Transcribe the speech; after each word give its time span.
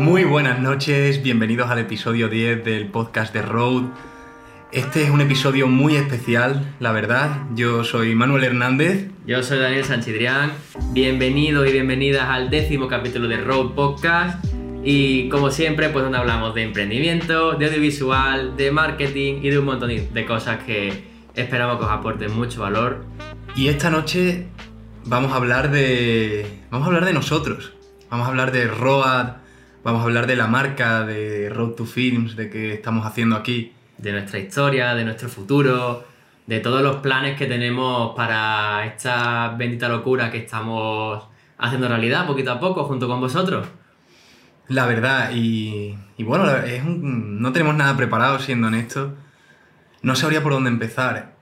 Muy 0.00 0.24
buenas 0.24 0.58
noches, 0.58 1.22
bienvenidos 1.22 1.70
al 1.70 1.78
episodio 1.78 2.30
10 2.30 2.64
del 2.64 2.86
podcast 2.86 3.34
de 3.34 3.42
Road. 3.42 3.82
Este 4.72 5.02
es 5.02 5.10
un 5.10 5.20
episodio 5.20 5.66
muy 5.66 5.94
especial, 5.94 6.74
la 6.80 6.90
verdad. 6.92 7.42
Yo 7.54 7.84
soy 7.84 8.14
Manuel 8.14 8.44
Hernández. 8.44 9.10
Yo 9.26 9.42
soy 9.42 9.58
Daniel 9.58 9.84
Sanchidrián. 9.84 10.52
Bienvenidos 10.92 11.68
y 11.68 11.72
bienvenidas 11.72 12.30
al 12.30 12.48
décimo 12.48 12.88
capítulo 12.88 13.28
de 13.28 13.42
Road 13.42 13.72
Podcast. 13.72 14.42
Y 14.82 15.28
como 15.28 15.50
siempre, 15.50 15.90
pues 15.90 16.02
donde 16.02 16.16
hablamos 16.16 16.54
de 16.54 16.62
emprendimiento, 16.62 17.52
de 17.52 17.66
audiovisual, 17.66 18.56
de 18.56 18.70
marketing 18.70 19.40
y 19.42 19.50
de 19.50 19.58
un 19.58 19.66
montón 19.66 19.90
de 19.90 20.24
cosas 20.24 20.64
que 20.64 21.04
esperamos 21.34 21.76
que 21.76 21.84
os 21.84 21.90
aporten 21.90 22.34
mucho 22.34 22.62
valor. 22.62 23.04
Y 23.54 23.68
esta 23.68 23.90
noche 23.90 24.46
vamos 25.04 25.32
a 25.32 25.36
hablar 25.36 25.70
de. 25.70 26.46
Vamos 26.70 26.86
a 26.86 26.88
hablar 26.88 27.04
de 27.04 27.12
nosotros. 27.12 27.74
Vamos 28.08 28.26
a 28.26 28.30
hablar 28.30 28.50
de 28.50 28.66
Road, 28.66 29.34
vamos 29.84 30.00
a 30.02 30.04
hablar 30.04 30.26
de 30.26 30.36
la 30.36 30.46
marca, 30.46 31.04
de 31.04 31.48
Road 31.50 31.70
to 31.72 31.84
Films, 31.86 32.36
de 32.36 32.50
qué 32.50 32.74
estamos 32.74 33.06
haciendo 33.06 33.36
aquí. 33.36 33.72
De 33.98 34.12
nuestra 34.12 34.38
historia, 34.38 34.94
de 34.94 35.04
nuestro 35.04 35.28
futuro, 35.28 36.04
de 36.46 36.60
todos 36.60 36.82
los 36.82 36.96
planes 36.96 37.36
que 37.36 37.46
tenemos 37.46 38.14
para 38.16 38.84
esta 38.86 39.54
bendita 39.56 39.88
locura 39.88 40.30
que 40.30 40.38
estamos 40.38 41.26
haciendo 41.58 41.88
realidad 41.88 42.26
poquito 42.26 42.50
a 42.52 42.60
poco 42.60 42.84
junto 42.84 43.06
con 43.08 43.20
vosotros. 43.20 43.66
La 44.68 44.86
verdad, 44.86 45.32
y, 45.34 45.96
y 46.16 46.24
bueno, 46.24 46.48
es 46.56 46.82
un- 46.84 47.40
no 47.42 47.52
tenemos 47.52 47.74
nada 47.74 47.96
preparado 47.96 48.38
siendo 48.38 48.68
honestos. 48.68 49.12
No 50.02 50.14
sabría 50.14 50.42
por 50.42 50.52
dónde 50.52 50.70
empezar. 50.70 51.34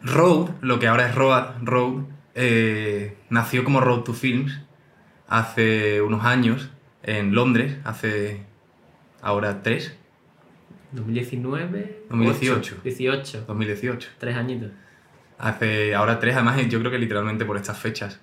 Road, 0.00 0.50
lo 0.60 0.78
que 0.78 0.86
ahora 0.86 1.08
es 1.08 1.14
Road, 1.14 1.44
Road 1.62 2.04
eh, 2.34 3.18
nació 3.30 3.64
como 3.64 3.80
Road 3.80 4.02
to 4.02 4.14
Films 4.14 4.60
hace 5.28 6.00
unos 6.00 6.24
años 6.24 6.70
en 7.02 7.34
Londres, 7.34 7.78
hace 7.84 8.42
ahora 9.20 9.62
tres, 9.62 9.96
2019. 10.92 12.04
2018. 12.10 12.80
18. 12.84 13.44
2018. 13.46 14.08
Tres 14.18 14.36
añitos. 14.36 14.70
Hace 15.38 15.94
ahora 15.94 16.18
tres, 16.18 16.34
además 16.36 16.60
yo 16.68 16.78
creo 16.78 16.90
que 16.90 16.98
literalmente 16.98 17.44
por 17.44 17.56
estas 17.56 17.78
fechas. 17.78 18.20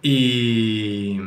Y, 0.00 1.20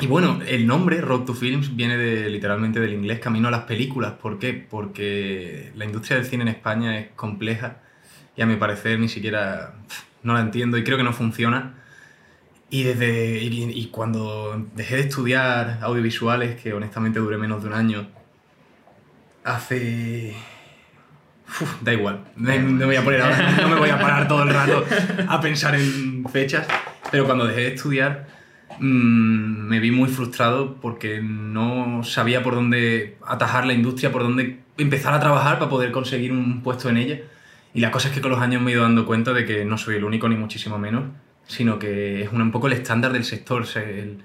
y 0.00 0.06
bueno, 0.06 0.40
el 0.46 0.66
nombre 0.66 1.00
Road 1.00 1.24
to 1.24 1.34
Films 1.34 1.76
viene 1.76 1.96
de, 1.96 2.30
literalmente 2.30 2.80
del 2.80 2.94
inglés 2.94 3.18
camino 3.18 3.48
a 3.48 3.50
las 3.50 3.64
películas. 3.64 4.12
¿Por 4.12 4.38
qué? 4.38 4.54
Porque 4.54 5.72
la 5.76 5.84
industria 5.84 6.16
del 6.16 6.26
cine 6.26 6.42
en 6.42 6.48
España 6.48 6.98
es 6.98 7.08
compleja 7.14 7.82
y 8.36 8.42
a 8.42 8.46
mi 8.46 8.56
parecer 8.56 8.98
ni 8.98 9.08
siquiera 9.08 9.74
no 10.22 10.34
la 10.34 10.40
entiendo 10.40 10.78
y 10.78 10.84
creo 10.84 10.96
que 10.96 11.04
no 11.04 11.12
funciona. 11.12 11.74
Y, 12.74 12.82
desde, 12.82 13.40
y, 13.40 13.70
y 13.70 13.86
cuando 13.86 14.66
dejé 14.74 14.96
de 14.96 15.02
estudiar 15.02 15.78
audiovisuales, 15.80 16.60
que 16.60 16.72
honestamente 16.72 17.20
duré 17.20 17.38
menos 17.38 17.62
de 17.62 17.68
un 17.68 17.74
año, 17.74 18.08
hace 19.44 20.34
Uf, 21.46 21.82
da 21.82 21.92
igual, 21.92 22.24
no, 22.34 22.52
no 22.52 22.70
me 22.72 22.86
voy 22.86 22.96
a 22.96 23.04
poner 23.04 23.20
ahora, 23.20 23.52
no 23.60 23.68
me 23.68 23.76
voy 23.76 23.90
a 23.90 24.00
parar 24.00 24.26
todo 24.26 24.42
el 24.42 24.50
rato 24.50 24.84
a 25.28 25.40
pensar 25.40 25.76
en 25.76 26.24
fechas, 26.28 26.66
pero 27.12 27.26
cuando 27.26 27.46
dejé 27.46 27.60
de 27.60 27.74
estudiar 27.74 28.26
mm, 28.80 29.68
me 29.68 29.78
vi 29.78 29.92
muy 29.92 30.08
frustrado 30.08 30.80
porque 30.80 31.20
no 31.22 32.02
sabía 32.02 32.42
por 32.42 32.56
dónde 32.56 33.18
atajar 33.24 33.66
la 33.66 33.72
industria, 33.74 34.10
por 34.10 34.24
dónde 34.24 34.62
empezar 34.78 35.14
a 35.14 35.20
trabajar 35.20 35.60
para 35.60 35.70
poder 35.70 35.92
conseguir 35.92 36.32
un 36.32 36.60
puesto 36.64 36.88
en 36.88 36.96
ella. 36.96 37.20
Y 37.72 37.78
la 37.78 37.92
cosa 37.92 38.08
es 38.08 38.14
que 38.14 38.20
con 38.20 38.32
los 38.32 38.40
años 38.40 38.60
me 38.62 38.72
he 38.72 38.74
ido 38.74 38.82
dando 38.82 39.06
cuenta 39.06 39.32
de 39.32 39.44
que 39.44 39.64
no 39.64 39.78
soy 39.78 39.94
el 39.94 40.04
único 40.04 40.28
ni 40.28 40.34
muchísimo 40.34 40.76
menos, 40.76 41.04
sino 41.46 41.78
que 41.78 42.22
es 42.22 42.32
un, 42.32 42.50
poco 42.50 42.66
el 42.66 42.72
estándar 42.74 43.12
del 43.12 43.24
sector. 43.24 43.64
el 43.76 44.18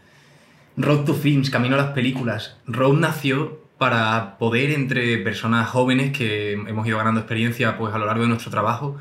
Road 0.78 1.06
to 1.06 1.14
Films, 1.14 1.50
camino 1.50 1.76
a 1.76 1.78
las 1.78 1.92
películas. 1.92 2.58
Road 2.66 2.94
nació 2.94 3.60
para 3.78 4.38
poder 4.38 4.72
entre 4.72 5.18
personas 5.18 5.70
jóvenes 5.70 6.16
que 6.16 6.54
hemos 6.54 6.88
ido 6.88 6.98
ganando 6.98 7.22
experiencia 7.22 7.78
pues, 7.78 7.94
a 7.94 7.98
lo 7.98 8.06
largo 8.06 8.24
de 8.24 8.30
nuestro 8.30 8.52
trabajo, 8.52 8.98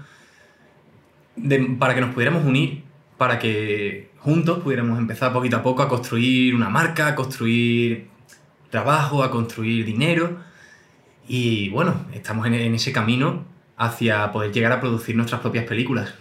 para 1.78 1.94
que 1.94 2.00
nos 2.00 2.14
pudiéramos 2.14 2.44
unir, 2.44 2.82
para 3.16 3.38
que 3.38 4.10
juntos 4.18 4.60
pudiéramos 4.60 4.98
empezar 4.98 5.32
poquito 5.32 5.56
a 5.56 5.62
poco 5.62 5.82
a 5.82 5.88
construir 5.88 6.54
una 6.54 6.68
marca, 6.68 7.08
a 7.08 7.14
construir 7.14 8.08
trabajo, 8.70 9.22
a 9.22 9.30
construir 9.30 9.84
dinero. 9.84 10.38
Y 11.28 11.68
bueno, 11.70 12.06
estamos 12.12 12.46
en, 12.46 12.54
en 12.54 12.74
ese 12.74 12.92
camino 12.92 13.44
hacia 13.76 14.32
poder 14.32 14.52
llegar 14.52 14.72
a 14.72 14.80
producir 14.80 15.16
nuestras 15.16 15.40
propias 15.40 15.64
películas. 15.64 16.14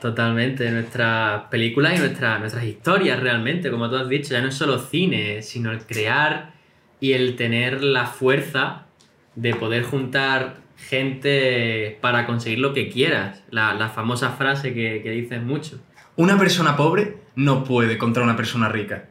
Totalmente, 0.00 0.70
nuestras 0.70 1.44
películas 1.50 1.96
y 1.96 1.98
nuestra- 1.98 2.38
nuestras 2.38 2.64
historias 2.64 3.18
realmente, 3.20 3.70
como 3.70 3.90
tú 3.90 3.96
has 3.96 4.08
dicho, 4.08 4.30
ya 4.32 4.40
no 4.40 4.48
es 4.48 4.54
solo 4.54 4.78
cine, 4.78 5.42
sino 5.42 5.72
el 5.72 5.80
crear 5.86 6.52
y 7.00 7.12
el 7.12 7.34
tener 7.36 7.82
la 7.82 8.06
fuerza 8.06 8.86
de 9.34 9.54
poder 9.56 9.82
juntar 9.82 10.58
gente 10.76 11.98
para 12.00 12.26
conseguir 12.26 12.60
lo 12.60 12.72
que 12.74 12.88
quieras. 12.88 13.42
La, 13.50 13.74
la 13.74 13.88
famosa 13.88 14.30
frase 14.30 14.72
que, 14.72 15.00
que 15.02 15.10
dices 15.10 15.42
mucho. 15.42 15.80
Una 16.16 16.38
persona 16.38 16.76
pobre 16.76 17.16
no 17.34 17.64
puede 17.64 17.98
contra 17.98 18.22
una 18.22 18.36
persona 18.36 18.68
rica. 18.68 19.06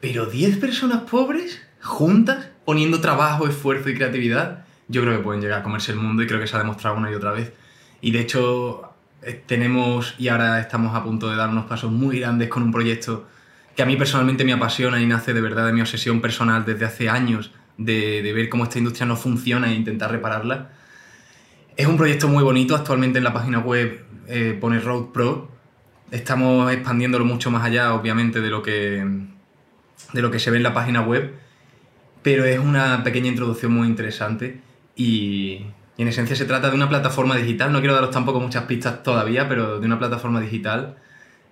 Pero 0.00 0.26
10 0.26 0.56
personas 0.58 1.02
pobres 1.10 1.62
juntas, 1.82 2.48
poniendo 2.64 3.00
trabajo, 3.00 3.46
esfuerzo 3.46 3.90
y 3.90 3.94
creatividad, 3.94 4.64
yo 4.88 5.02
creo 5.02 5.16
que 5.18 5.22
pueden 5.22 5.42
llegar 5.42 5.60
a 5.60 5.62
comerse 5.62 5.92
el 5.92 5.98
mundo 5.98 6.22
y 6.22 6.26
creo 6.26 6.40
que 6.40 6.46
se 6.46 6.56
ha 6.56 6.60
demostrado 6.60 6.96
una 6.96 7.10
y 7.10 7.14
otra 7.14 7.32
vez. 7.32 7.52
Y 8.00 8.10
de 8.12 8.20
hecho, 8.20 8.87
tenemos 9.46 10.14
y 10.18 10.28
ahora 10.28 10.60
estamos 10.60 10.94
a 10.94 11.02
punto 11.02 11.28
de 11.28 11.36
dar 11.36 11.48
unos 11.48 11.66
pasos 11.66 11.90
muy 11.90 12.20
grandes 12.20 12.48
con 12.48 12.62
un 12.62 12.72
proyecto 12.72 13.26
que 13.76 13.82
a 13.82 13.86
mí 13.86 13.96
personalmente 13.96 14.44
me 14.44 14.52
apasiona 14.52 15.00
y 15.00 15.06
nace 15.06 15.34
de 15.34 15.40
verdad 15.40 15.66
de 15.66 15.72
mi 15.72 15.80
obsesión 15.80 16.20
personal 16.20 16.64
desde 16.64 16.84
hace 16.84 17.08
años 17.08 17.52
de, 17.76 18.22
de 18.22 18.32
ver 18.32 18.48
cómo 18.48 18.64
esta 18.64 18.78
industria 18.78 19.06
no 19.06 19.16
funciona 19.16 19.70
e 19.70 19.74
intentar 19.74 20.10
repararla. 20.10 20.70
Es 21.76 21.86
un 21.86 21.96
proyecto 21.96 22.26
muy 22.26 22.42
bonito, 22.42 22.74
actualmente 22.74 23.18
en 23.18 23.24
la 23.24 23.32
página 23.32 23.60
web 23.60 24.04
eh, 24.26 24.58
pone 24.60 24.80
Road 24.80 25.12
Pro. 25.12 25.48
Estamos 26.10 26.72
expandiéndolo 26.72 27.24
mucho 27.24 27.52
más 27.52 27.64
allá, 27.64 27.94
obviamente, 27.94 28.40
de 28.40 28.50
lo, 28.50 28.62
que, 28.62 29.06
de 30.12 30.22
lo 30.22 30.30
que 30.30 30.40
se 30.40 30.50
ve 30.50 30.56
en 30.56 30.64
la 30.64 30.74
página 30.74 31.02
web, 31.02 31.34
pero 32.22 32.44
es 32.44 32.58
una 32.58 33.04
pequeña 33.04 33.28
introducción 33.28 33.72
muy 33.72 33.86
interesante 33.86 34.60
y, 34.96 35.66
y 35.98 36.02
en 36.02 36.08
esencia 36.08 36.36
se 36.36 36.44
trata 36.44 36.70
de 36.70 36.76
una 36.76 36.88
plataforma 36.88 37.34
digital, 37.34 37.72
no 37.72 37.80
quiero 37.80 37.92
daros 37.92 38.12
tampoco 38.12 38.38
muchas 38.38 38.64
pistas 38.64 39.02
todavía, 39.02 39.48
pero 39.48 39.80
de 39.80 39.86
una 39.86 39.98
plataforma 39.98 40.40
digital 40.40 40.94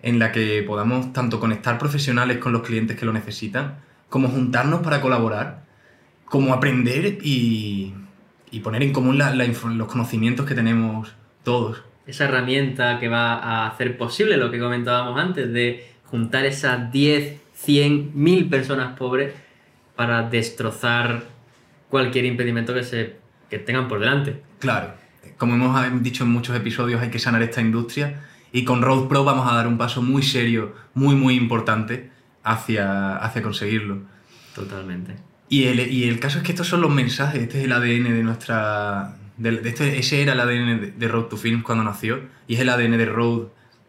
en 0.02 0.20
la 0.20 0.30
que 0.30 0.62
podamos 0.62 1.12
tanto 1.12 1.40
conectar 1.40 1.78
profesionales 1.78 2.38
con 2.38 2.52
los 2.52 2.62
clientes 2.62 2.96
que 2.96 3.04
lo 3.04 3.12
necesitan, 3.12 3.80
como 4.08 4.28
juntarnos 4.28 4.82
para 4.82 5.00
colaborar, 5.00 5.64
como 6.26 6.54
aprender 6.54 7.18
y, 7.22 7.92
y 8.52 8.60
poner 8.60 8.84
en 8.84 8.92
común 8.92 9.18
los 9.18 9.88
conocimientos 9.88 10.46
que 10.46 10.54
tenemos 10.54 11.12
todos. 11.42 11.82
Esa 12.06 12.26
herramienta 12.26 13.00
que 13.00 13.08
va 13.08 13.34
a 13.34 13.66
hacer 13.66 13.98
posible 13.98 14.36
lo 14.36 14.52
que 14.52 14.60
comentábamos 14.60 15.18
antes, 15.18 15.52
de 15.52 15.90
juntar 16.04 16.46
esas 16.46 16.92
10, 16.92 17.40
100, 17.52 18.12
1000 18.14 18.48
personas 18.48 18.96
pobres 18.96 19.34
para 19.96 20.22
destrozar 20.22 21.24
cualquier 21.90 22.26
impedimento 22.26 22.72
que, 22.74 22.84
se, 22.84 23.25
que 23.50 23.58
tengan 23.58 23.88
por 23.88 23.98
delante. 24.00 24.42
Claro, 24.58 24.94
como 25.38 25.54
hemos 25.54 25.84
eh, 25.84 25.90
dicho 26.00 26.24
en 26.24 26.30
muchos 26.30 26.56
episodios, 26.56 27.00
hay 27.00 27.10
que 27.10 27.18
sanar 27.18 27.42
esta 27.42 27.60
industria 27.60 28.22
y 28.52 28.64
con 28.64 28.82
Road 28.82 29.08
Pro 29.08 29.24
vamos 29.24 29.50
a 29.50 29.54
dar 29.54 29.66
un 29.66 29.76
paso 29.78 30.02
muy 30.02 30.22
serio, 30.22 30.74
muy, 30.94 31.14
muy 31.14 31.34
importante 31.34 32.10
hacia, 32.42 33.16
hacia 33.16 33.42
conseguirlo. 33.42 33.98
Totalmente. 34.54 35.16
Y 35.48 35.64
el, 35.64 35.80
y 35.92 36.08
el 36.08 36.18
caso 36.18 36.38
es 36.38 36.44
que 36.44 36.52
estos 36.52 36.66
son 36.66 36.80
los 36.80 36.90
mensajes, 36.90 37.42
este 37.42 37.58
es 37.58 37.64
el 37.64 37.72
ADN 37.72 38.04
de 38.04 38.22
nuestra... 38.22 39.16
de- 39.36 39.58
de 39.58 39.68
este, 39.68 39.98
ese 39.98 40.22
era 40.22 40.32
el 40.32 40.40
ADN 40.40 40.80
de, 40.80 40.92
de 40.96 41.08
Road 41.08 41.24
to 41.24 41.36
Films 41.36 41.62
cuando 41.62 41.84
nació 41.84 42.20
y 42.48 42.54
es 42.54 42.60
el 42.60 42.68
ADN 42.68 42.96
de 42.96 43.06
Road 43.06 43.48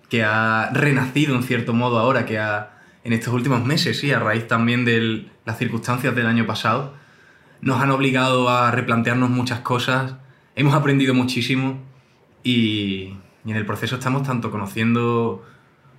que 0.10 0.24
ha 0.24 0.70
renacido 0.74 1.36
en 1.36 1.44
cierto 1.44 1.74
modo 1.74 1.98
ahora, 2.00 2.26
que 2.26 2.38
ha, 2.40 2.72
en 3.04 3.14
estos 3.14 3.34
últimos 3.34 3.66
meses, 3.66 4.00
sí, 4.00 4.12
a 4.12 4.20
raíz 4.20 4.48
también 4.48 4.86
de 4.86 5.26
las 5.46 5.58
circunstancias 5.58 6.16
del 6.16 6.28
año 6.28 6.46
pasado, 6.46 6.94
nos 7.62 7.82
han 7.82 7.92
obligado 7.92 8.50
a 8.50 8.72
replantearnos 8.72 9.30
muchas 9.30 9.60
cosas, 9.62 10.16
hemos 10.56 10.74
aprendido 10.74 11.14
muchísimo 11.14 11.80
y, 12.44 13.14
y 13.46 13.52
en 13.52 13.56
el 13.56 13.66
proceso 13.66 13.96
estamos 13.96 14.24
tanto 14.24 14.52
conociendo 14.52 15.46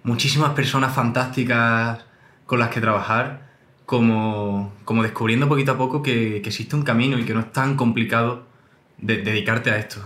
muchísimas 0.03 0.51
personas 0.51 0.95
fantásticas 0.95 2.05
con 2.47 2.59
las 2.59 2.69
que 2.71 2.81
trabajar, 2.81 3.49
como, 3.87 4.75
como 4.85 5.03
descubriendo 5.03 5.49
poquito 5.49 5.73
a 5.73 5.79
poco 5.79 6.03
que, 6.03 6.41
que 6.43 6.49
existe 6.49 6.77
un 6.77 6.83
camino 6.83 7.19
y 7.19 7.25
que 7.25 7.35
no 7.35 7.41
es 7.41 7.53
tan 7.53 7.77
complicado 7.77 8.47
de- 8.99 9.19
dedicarte 9.23 9.71
a 9.71 9.79
esto. 9.79 10.01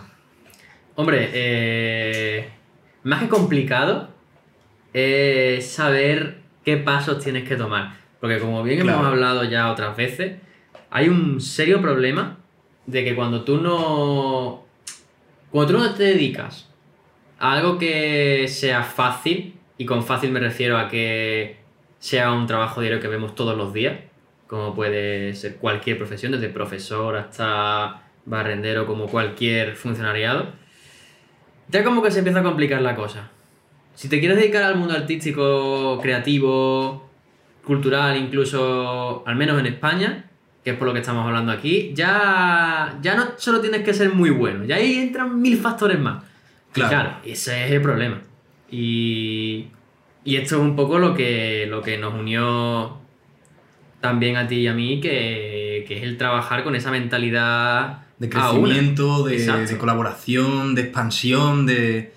Hombre, 0.95 1.31
eh, 1.33 2.51
más 3.05 3.23
que 3.23 3.29
complicado 3.29 4.09
es 4.93 5.71
saber 5.73 6.43
qué 6.65 6.77
pasos 6.77 7.23
tienes 7.23 7.49
que 7.49 7.57
tomar. 7.57 7.95
Porque 8.21 8.39
como 8.39 8.63
bien 8.63 8.81
Claro. 8.81 8.99
hemos 8.99 9.09
hablado 9.13 9.45
ya 9.45 9.71
otras 9.71 9.97
veces, 9.97 10.39
hay 10.93 11.09
un 11.09 11.41
serio 11.41 11.81
problema 11.81 12.37
de 12.87 13.03
que 13.03 13.17
cuando 13.17 13.45
tú 13.45 13.57
no. 13.59 14.65
Cuando 15.51 15.73
tú 15.73 15.79
no 15.79 15.95
te 15.95 16.05
dedicas 16.05 16.69
a 17.39 17.53
algo 17.53 17.79
que 17.79 18.47
sea 18.49 18.83
fácil, 18.85 19.55
y 19.79 19.87
con 19.87 20.05
fácil 20.05 20.31
me 20.31 20.41
refiero 20.41 20.79
a 20.79 20.89
que 20.89 21.57
sea 21.99 22.33
un 22.33 22.47
trabajo 22.47 22.81
diario 22.81 23.01
que 23.01 23.09
vemos 23.09 23.35
todos 23.35 23.57
los 23.57 23.73
días, 23.73 24.01
como 24.47 24.75
puede 24.75 25.35
ser 25.35 25.57
cualquier 25.57 25.97
profesión, 25.97 26.33
desde 26.33 26.51
profesor 26.51 27.17
hasta 27.17 28.03
barrendero, 28.27 28.87
como 28.87 29.07
cualquier 29.07 29.77
funcionariado, 29.77 30.53
ya 31.69 31.83
como 31.85 32.03
que 32.03 32.11
se 32.11 32.19
empieza 32.19 32.41
a 32.41 32.43
complicar 32.43 32.83
la 32.83 32.95
cosa. 32.95 33.31
Si 33.95 34.09
te 34.09 34.21
quieres 34.21 34.37
dedicar 34.37 34.63
al 34.65 34.77
mundo 34.77 34.95
artístico, 34.95 35.99
creativo, 36.03 37.09
cultural, 37.65 38.17
incluso 38.17 39.23
al 39.27 39.37
menos 39.37 39.59
en 39.59 39.67
España, 39.67 40.29
que 40.65 40.71
es 40.71 40.77
por 40.77 40.87
lo 40.87 40.95
que 40.95 41.01
estamos 41.01 41.27
hablando 41.27 41.51
aquí, 41.53 41.93
ya, 41.95 42.99
ya 43.03 43.15
no 43.17 43.33
solo 43.37 43.61
tienes 43.61 43.83
que 43.83 43.93
ser 43.93 44.15
muy 44.15 44.31
bueno, 44.31 44.65
ya 44.65 44.77
ahí 44.77 44.95
entran 44.95 45.41
mil 45.41 45.59
factores 45.59 45.99
más. 45.99 46.23
Claro. 46.73 46.91
Claro, 46.91 47.17
ese 47.25 47.67
es 47.67 47.71
el 47.73 47.83
problema. 47.83 48.21
Y, 48.71 49.67
y 50.25 50.37
esto 50.37 50.57
es 50.57 50.63
un 50.63 50.77
poco 50.77 50.99
lo 50.99 51.15
que, 51.15 51.67
lo 51.69 51.83
que 51.83 51.99
nos 51.99 52.15
unió 52.15 52.99
también 54.01 54.37
a 54.37 54.47
ti 54.47 54.57
y 54.57 54.67
a 54.69 54.75
mí, 54.75 55.01
que, 55.01 55.85
que 55.87 55.99
es 55.99 56.03
el 56.05 56.17
trabajar 56.17 56.65
con 56.65 56.75
esa 56.75 56.91
mentalidad 56.91 58.05
De 58.19 58.29
crecimiento, 58.29 59.25
de, 59.25 59.39
de 59.39 59.79
colaboración, 59.79 60.75
de 60.75 60.83
expansión, 60.83 61.67
de, 61.67 62.13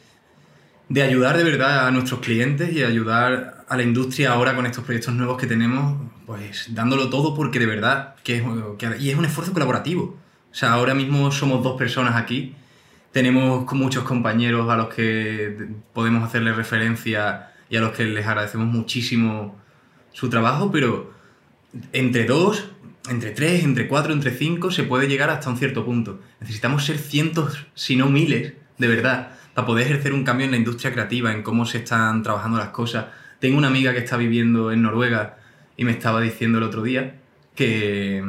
de 0.90 1.04
ayudar 1.04 1.38
de 1.38 1.44
verdad 1.44 1.88
a 1.88 1.92
nuestros 1.92 2.22
clientes 2.22 2.72
y 2.74 2.84
ayudar 2.84 3.55
a 3.68 3.78
la 3.78 3.84
industria 3.84 4.32
ahora 4.32 4.56
con 4.56 4.66
estos 4.66 4.84
proyectos 4.84 5.14
nuevos 5.14 5.38
que 5.38 5.48
tenemos, 5.48 5.98
pues 6.26 6.68
dándolo 6.74 7.10
todo 7.10 7.34
porque 7.36 7.60
de 7.60 7.66
verdad, 7.66 8.16
que 8.24 8.38
es, 8.38 8.44
que- 8.78 8.98
y 9.00 9.10
es 9.10 9.18
un 9.18 9.26
esfuerzo 9.26 9.54
colaborativo. 9.54 10.18
O 10.52 10.56
sea, 10.56 10.74
ahora 10.74 10.94
mismo 10.94 11.32
somos 11.32 11.64
dos 11.64 11.78
personas 11.78 12.16
aquí, 12.16 12.54
tenemos 13.12 13.72
muchos 13.74 14.04
compañeros 14.04 14.70
a 14.70 14.76
los 14.78 14.94
que 14.94 15.68
podemos 15.94 16.24
hacerles 16.24 16.56
referencia 16.56 17.52
y 17.70 17.78
a 17.78 17.82
los 17.82 17.92
que 17.94 18.06
les 18.06 18.26
agradecemos 18.26 18.68
muchísimo 18.68 19.56
su 20.14 20.30
trabajo, 20.30 20.72
pero 20.72 21.12
entre 21.94 22.26
dos, 22.26 22.70
entre 23.10 23.32
tres, 23.32 23.64
entre 23.64 23.88
cuatro, 23.88 24.14
entre 24.14 24.32
cinco, 24.32 24.72
se 24.72 24.84
puede 24.84 25.08
llegar 25.08 25.30
hasta 25.30 25.50
un 25.50 25.58
cierto 25.58 25.86
punto. 25.86 26.20
Necesitamos 26.40 26.86
ser 26.86 26.98
cientos, 26.98 27.66
si 27.74 27.96
no 27.96 28.08
miles, 28.10 28.54
de 28.78 28.88
verdad, 28.88 29.32
para 29.54 29.66
poder 29.66 29.88
ejercer 29.88 30.14
un 30.14 30.24
cambio 30.24 30.46
en 30.46 30.52
la 30.52 30.58
industria 30.58 30.92
creativa, 30.94 31.32
en 31.32 31.42
cómo 31.44 31.66
se 31.66 31.80
están 31.80 32.24
trabajando 32.24 32.58
las 32.58 32.70
cosas. 32.70 33.06
Tengo 33.46 33.60
una 33.60 33.68
amiga 33.68 33.94
que 33.94 34.00
está 34.00 34.18
viviendo 34.18 34.72
en 34.72 34.82
Noruega 34.82 35.38
y 35.78 35.86
me 35.86 35.92
estaba 35.92 36.20
diciendo 36.20 36.58
el 36.58 36.64
otro 36.64 36.82
día 36.82 37.18
que, 37.54 38.24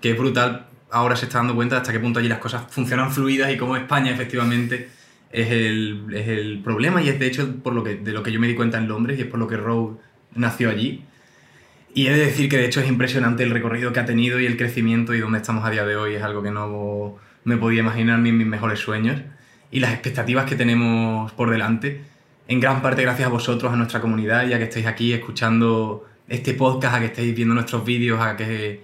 que 0.00 0.10
es 0.10 0.18
brutal. 0.18 0.66
Ahora 0.90 1.14
se 1.14 1.26
está 1.26 1.38
dando 1.38 1.54
cuenta 1.54 1.76
de 1.76 1.82
hasta 1.82 1.92
qué 1.92 2.00
punto 2.00 2.18
allí 2.18 2.26
las 2.26 2.40
cosas 2.40 2.64
funcionan 2.68 3.12
fluidas 3.12 3.52
y 3.52 3.56
cómo 3.56 3.76
España 3.76 4.10
efectivamente 4.10 4.88
es 5.30 5.52
el, 5.52 6.06
es 6.12 6.26
el 6.26 6.60
problema 6.64 7.00
y 7.00 7.08
es 7.08 7.20
de 7.20 7.28
hecho 7.28 7.54
por 7.62 7.72
lo 7.72 7.84
que, 7.84 7.98
de 7.98 8.10
lo 8.10 8.24
que 8.24 8.32
yo 8.32 8.40
me 8.40 8.48
di 8.48 8.56
cuenta 8.56 8.78
en 8.78 8.88
Londres 8.88 9.16
y 9.16 9.22
es 9.22 9.28
por 9.28 9.38
lo 9.38 9.46
que 9.46 9.56
Road 9.56 9.90
nació 10.34 10.70
allí. 10.70 11.04
Y 11.94 12.08
he 12.08 12.12
de 12.12 12.26
decir 12.26 12.48
que 12.48 12.56
de 12.56 12.66
hecho 12.66 12.80
es 12.80 12.88
impresionante 12.88 13.44
el 13.44 13.50
recorrido 13.50 13.92
que 13.92 14.00
ha 14.00 14.06
tenido 14.06 14.40
y 14.40 14.46
el 14.46 14.56
crecimiento 14.56 15.14
y 15.14 15.20
donde 15.20 15.38
estamos 15.38 15.64
a 15.64 15.70
día 15.70 15.84
de 15.84 15.94
hoy 15.94 16.16
es 16.16 16.22
algo 16.24 16.42
que 16.42 16.50
no 16.50 17.16
me 17.44 17.56
podía 17.58 17.78
imaginar 17.78 18.18
ni 18.18 18.30
en 18.30 18.38
mis 18.38 18.46
mejores 18.48 18.80
sueños. 18.80 19.20
Y 19.70 19.78
las 19.78 19.92
expectativas 19.92 20.46
que 20.46 20.56
tenemos 20.56 21.30
por 21.34 21.48
delante, 21.48 22.00
en 22.48 22.60
gran 22.60 22.80
parte 22.80 23.02
gracias 23.02 23.28
a 23.28 23.30
vosotros, 23.30 23.70
a 23.72 23.76
nuestra 23.76 24.00
comunidad, 24.00 24.46
ya 24.46 24.56
que 24.56 24.64
estáis 24.64 24.86
aquí 24.86 25.12
escuchando 25.12 26.06
este 26.26 26.54
podcast, 26.54 26.96
a 26.96 27.00
que 27.00 27.06
estáis 27.06 27.34
viendo 27.34 27.54
nuestros 27.54 27.84
vídeos, 27.84 28.20
a 28.20 28.36
que, 28.36 28.80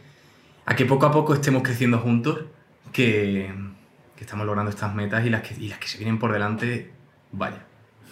a 0.67 0.77
que 0.77 0.85
poco 0.85 1.07
a 1.07 1.11
poco 1.11 1.33
estemos 1.33 1.63
creciendo 1.63 1.99
juntos, 1.99 2.41
que, 2.93 3.51
que 4.17 4.25
estamos 4.25 4.47
logrando 4.47 4.71
estas 4.71 4.95
metas 4.95 5.25
y 5.27 5.31
las 5.31 5.43
que, 5.43 5.55
y 5.59 5.69
las 5.69 5.79
que 5.79 5.89
se 5.89 5.97
vienen 5.97 6.19
por 6.19 6.31
delante, 6.33 6.91
vaya. 7.33 7.65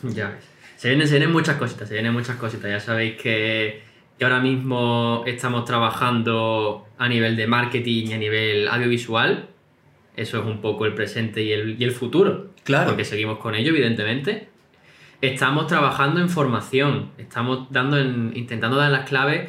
Ya 0.03 0.31
ves. 0.31 0.45
Se 0.77 0.89
vienen, 0.89 1.07
se 1.07 1.15
vienen 1.15 1.33
muchas 1.33 1.57
cositas, 1.57 1.87
se 1.87 1.95
vienen 1.95 2.15
muchas 2.15 2.37
cositas. 2.37 2.71
Ya 2.71 2.81
sabéis 2.81 3.21
que, 3.21 3.83
que 4.19 4.25
ahora 4.25 4.41
mismo 4.41 5.23
estamos 5.27 5.67
trabajando 5.67 6.89
a 6.99 7.09
nivel 7.09 7.37
de 7.37 7.47
marketing 7.47 8.07
y 8.09 8.13
a 8.15 8.19
nivel 8.19 8.69
audiovisual. 8.69 9.51
Eso 10.17 10.41
es 10.41 10.45
un 10.45 10.61
poco 10.61 10.87
el 10.87 10.95
presente 10.95 11.43
y 11.43 11.53
el, 11.53 11.81
y 11.81 11.85
el 11.85 11.93
futuro. 11.93 12.51
Claro. 12.65 12.89
Porque 12.89 13.05
seguimos 13.05 13.39
con 13.39 13.55
ello, 13.55 13.71
evidentemente. 13.71 14.52
Estamos 15.23 15.69
trabajando 15.69 16.21
en 16.21 16.29
formación. 16.29 17.11
Estamos 17.17 17.69
dando 17.71 17.97
en- 17.97 18.33
intentando 18.35 18.77
dar 18.77 18.91
las 18.91 19.09
claves 19.09 19.49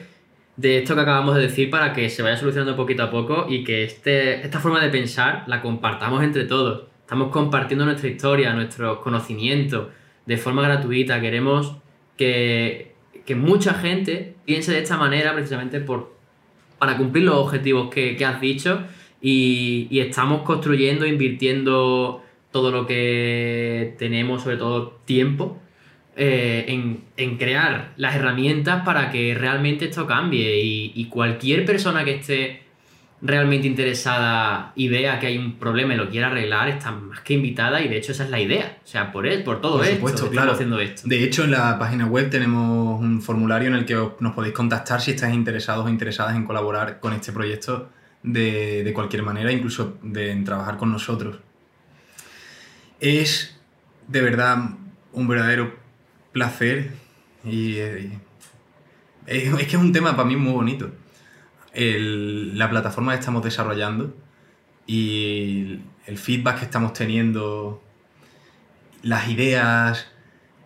de 0.55 0.77
esto 0.77 0.93
que 0.93 1.01
acabamos 1.01 1.33
de 1.35 1.41
decir 1.41 1.71
para 1.71 1.93
que 1.93 2.11
se 2.11 2.21
vaya 2.21 2.37
solucionando 2.37 2.75
poquito 2.75 3.01
a 3.01 3.09
poco 3.09 3.47
y 3.49 3.63
que 3.63 3.83
este, 3.83 4.41
esta 4.45 4.59
forma 4.59 4.79
de 4.83 4.89
pensar 4.89 5.43
la 5.47 5.63
compartamos 5.63 6.23
entre 6.23 6.45
todos. 6.45 6.83
Estamos 7.01 7.29
compartiendo 7.31 7.85
nuestra 7.85 8.07
historia, 8.07 8.53
nuestros 8.53 8.99
conocimientos 8.99 9.87
de 10.27 10.37
forma 10.37 10.61
gratuita. 10.61 11.19
Queremos 11.19 11.75
que, 12.17 12.93
que 13.25 13.33
mucha 13.35 13.73
gente 13.73 14.35
piense 14.45 14.71
de 14.73 14.79
esta 14.83 14.95
manera 14.97 15.33
precisamente 15.33 15.79
por, 15.79 16.13
para 16.77 16.97
cumplir 16.97 17.23
los 17.23 17.35
objetivos 17.35 17.89
que, 17.89 18.15
que 18.15 18.25
has 18.25 18.39
dicho 18.39 18.83
y, 19.23 19.87
y 19.89 20.01
estamos 20.01 20.43
construyendo, 20.43 21.07
invirtiendo 21.07 22.21
todo 22.51 22.69
lo 22.69 22.85
que 22.85 23.95
tenemos, 23.97 24.43
sobre 24.43 24.57
todo 24.57 24.99
tiempo, 25.05 25.57
eh, 26.15 26.65
en, 26.68 27.04
en 27.18 27.38
crear 27.38 27.94
las 27.98 28.15
herramientas 28.15 28.83
para 28.86 29.10
que 29.12 29.33
realmente 29.36 29.86
esto 29.86 30.06
cambie 30.06 30.60
y, 30.63 30.92
y 30.95 31.06
cualquier 31.06 31.65
persona 31.65 32.04
que 32.06 32.15
esté 32.15 32.62
realmente 33.25 33.65
interesada 33.68 34.74
y 34.75 34.89
vea 34.89 35.18
que 35.18 35.27
hay 35.27 35.38
un 35.38 35.54
problema 35.54 35.94
y 35.94 35.98
lo 35.98 36.10
quiera 36.10 36.27
arreglar 36.27 36.68
está 36.68 36.92
más 36.92 37.21
que 37.21 37.33
invitada 37.36 37.81
y 37.81 37.88
de 37.88 37.98
hecho 37.98 38.12
esa 38.12 38.25
es 38.25 38.30
la 38.30 38.39
idea. 38.42 38.77
O 38.83 38.88
sea, 38.88 39.12
por, 39.13 39.25
él, 39.25 39.44
por 39.44 39.62
todo 39.62 39.77
Por 39.77 39.86
esto 39.86 39.95
supuesto, 39.95 40.18
estamos 40.25 40.33
claro. 40.36 40.51
haciendo 40.51 40.80
esto. 40.81 41.01
De 41.07 41.24
hecho, 41.24 41.45
en 41.45 41.51
la 41.51 41.80
página 41.80 42.06
web 42.06 42.30
tenemos 42.30 43.00
un 43.00 43.21
formulario 43.21 43.69
en 43.69 43.75
el 43.75 43.86
que 43.86 43.95
os- 43.95 44.19
nos 44.19 44.33
podéis 44.33 44.54
contactar 44.54 45.00
si 45.00 45.12
estáis 45.12 45.33
interesados 45.33 45.86
o 45.86 45.89
interesadas 45.89 46.36
en 46.36 46.44
colaborar 46.44 47.00
con 47.00 47.13
este 47.13 47.31
proyecto 47.31 47.89
de, 48.24 48.83
de 48.83 48.94
cualquier 48.94 49.24
manera, 49.24 49.51
incluso 49.54 49.98
de, 50.04 50.31
en 50.31 50.44
trabajar 50.44 50.75
con 50.77 50.92
nosotros. 50.92 51.38
Es 53.00 53.57
de 54.07 54.21
verdad 54.21 54.57
un 55.13 55.27
verdadero 55.27 55.75
placer 56.33 56.91
y, 57.45 57.77
eh, 57.77 58.09
es, 59.27 59.44
es 59.53 59.68
que 59.68 59.75
es 59.77 59.81
un 59.81 59.94
tema 59.94 60.15
para 60.18 60.27
mí 60.27 60.35
muy 60.35 60.51
bonito. 60.51 60.91
El- 61.74 62.57
la 62.57 62.69
plataforma 62.69 63.13
que 63.13 63.19
estamos 63.19 63.44
desarrollando 63.44 64.13
y 64.85 65.80
el 66.06 66.18
feedback 66.18 66.59
que 66.59 66.65
estamos 66.65 66.91
teniendo, 66.94 67.81
las 69.01 69.30
ideas, 69.30 70.07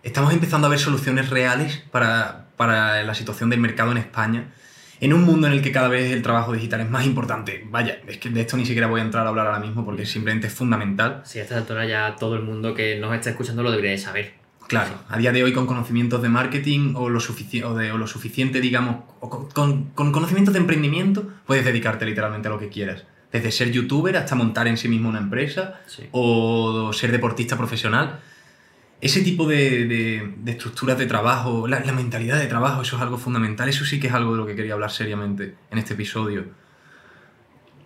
estamos 0.03 0.33
empezando 0.33 0.67
a 0.67 0.69
ver 0.69 0.79
soluciones 0.79 1.29
reales 1.29 1.83
para, 1.91 2.47
para 2.57 3.03
la 3.03 3.13
situación 3.13 3.49
del 3.49 3.59
mercado 3.59 3.91
en 3.91 3.97
España. 3.97 4.53
En 4.99 5.13
un 5.13 5.23
mundo 5.25 5.45
en 5.45 5.53
el 5.53 5.61
que 5.61 5.71
cada 5.71 5.89
vez 5.89 6.11
el 6.11 6.23
trabajo 6.23 6.53
digital 6.53 6.81
es 6.81 6.89
más 6.89 7.05
importante. 7.05 7.63
Vaya, 7.69 7.99
es 8.07 8.17
que 8.17 8.29
de 8.31 8.41
esto 8.41 8.57
ni 8.57 8.65
siquiera 8.65 8.87
voy 8.87 8.99
a 8.99 9.03
entrar 9.03 9.27
a 9.27 9.29
hablar 9.29 9.45
ahora 9.45 9.59
mismo 9.59 9.85
porque 9.85 10.07
simplemente 10.07 10.47
es 10.47 10.53
fundamental. 10.53 11.21
Sí, 11.23 11.37
a 11.37 11.43
esta 11.43 11.55
altura 11.57 11.85
ya 11.85 12.15
todo 12.19 12.35
el 12.35 12.41
mundo 12.41 12.73
que 12.73 12.97
nos 12.99 13.13
está 13.13 13.29
escuchando 13.29 13.61
lo 13.61 13.69
debería 13.69 13.91
de 13.91 13.99
saber. 13.99 14.33
Claro, 14.67 14.95
a 15.07 15.17
día 15.17 15.31
de 15.31 15.43
hoy 15.43 15.53
con 15.53 15.65
conocimientos 15.65 16.21
de 16.21 16.27
marketing 16.27 16.93
o 16.95 17.09
lo, 17.09 17.19
sufici- 17.21 17.63
o 17.63 17.73
de- 17.73 17.91
o 17.93 17.97
lo 17.97 18.05
suficiente, 18.07 18.59
digamos, 18.59 18.97
o 19.21 19.29
con, 19.29 19.49
con- 19.51 19.85
con 19.91 20.11
conocimientos 20.11 20.53
de 20.53 20.59
emprendimiento, 20.59 21.29
puedes 21.45 21.63
dedicarte 21.63 22.05
literalmente 22.05 22.49
a 22.49 22.51
lo 22.51 22.59
que 22.59 22.67
quieras. 22.67 23.05
Desde 23.31 23.51
ser 23.51 23.71
youtuber 23.71 24.17
hasta 24.17 24.35
montar 24.35 24.67
en 24.67 24.75
sí 24.77 24.89
mismo 24.89 25.07
una 25.09 25.19
empresa 25.19 25.79
Sí. 25.87 26.03
o 26.11 26.91
ser 26.91 27.11
deportista 27.13 27.55
profesional. 27.57 28.19
Ese 28.99 29.21
tipo 29.21 29.47
de, 29.47 29.85
de- 29.85 30.33
de 30.37 30.51
estructuras 30.51 30.97
de 30.97 31.05
trabajo, 31.05 31.65
la, 31.67 31.79
la 31.81 31.93
mentalidad 31.93 32.37
de 32.39 32.47
trabajo, 32.47 32.81
eso 32.81 32.97
es 32.97 33.01
algo 33.01 33.17
fundamental. 33.17 33.69
Eso 33.69 33.85
sí 33.85 33.99
que 34.01 34.07
es 34.07 34.13
algo 34.13 34.31
de 34.33 34.37
lo 34.37 34.45
que 34.45 34.55
quería 34.55 34.73
hablar 34.73 34.91
seriamente 34.91 35.55
en 35.71 35.77
este 35.77 35.93
episodio. 35.93 36.45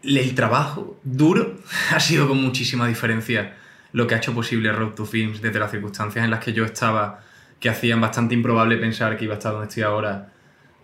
El 0.03 0.33
trabajo 0.33 0.99
duro 1.03 1.57
ha 1.95 1.99
sido 1.99 2.27
con 2.27 2.41
muchísima 2.41 2.87
diferencia 2.87 3.55
lo 3.93 4.07
que 4.07 4.15
ha 4.15 4.17
hecho 4.17 4.33
posible 4.33 4.71
Road 4.71 4.93
to 4.93 5.05
Films 5.05 5.41
desde 5.41 5.59
las 5.59 5.71
circunstancias 5.71 6.23
en 6.23 6.31
las 6.31 6.43
que 6.43 6.53
yo 6.53 6.65
estaba, 6.65 7.21
que 7.59 7.69
hacían 7.69 8.01
bastante 8.01 8.33
improbable 8.33 8.77
pensar 8.77 9.17
que 9.17 9.25
iba 9.25 9.35
a 9.35 9.37
estar 9.37 9.51
donde 9.51 9.67
estoy 9.67 9.83
ahora, 9.83 10.33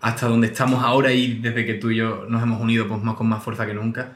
hasta 0.00 0.28
donde 0.28 0.48
estamos 0.48 0.82
ahora 0.84 1.12
y 1.12 1.38
desde 1.38 1.66
que 1.66 1.74
tú 1.74 1.90
y 1.90 1.96
yo 1.96 2.26
nos 2.28 2.42
hemos 2.42 2.60
unido 2.60 2.86
pues, 2.86 3.02
más, 3.02 3.16
con 3.16 3.28
más 3.28 3.42
fuerza 3.42 3.66
que 3.66 3.74
nunca. 3.74 4.12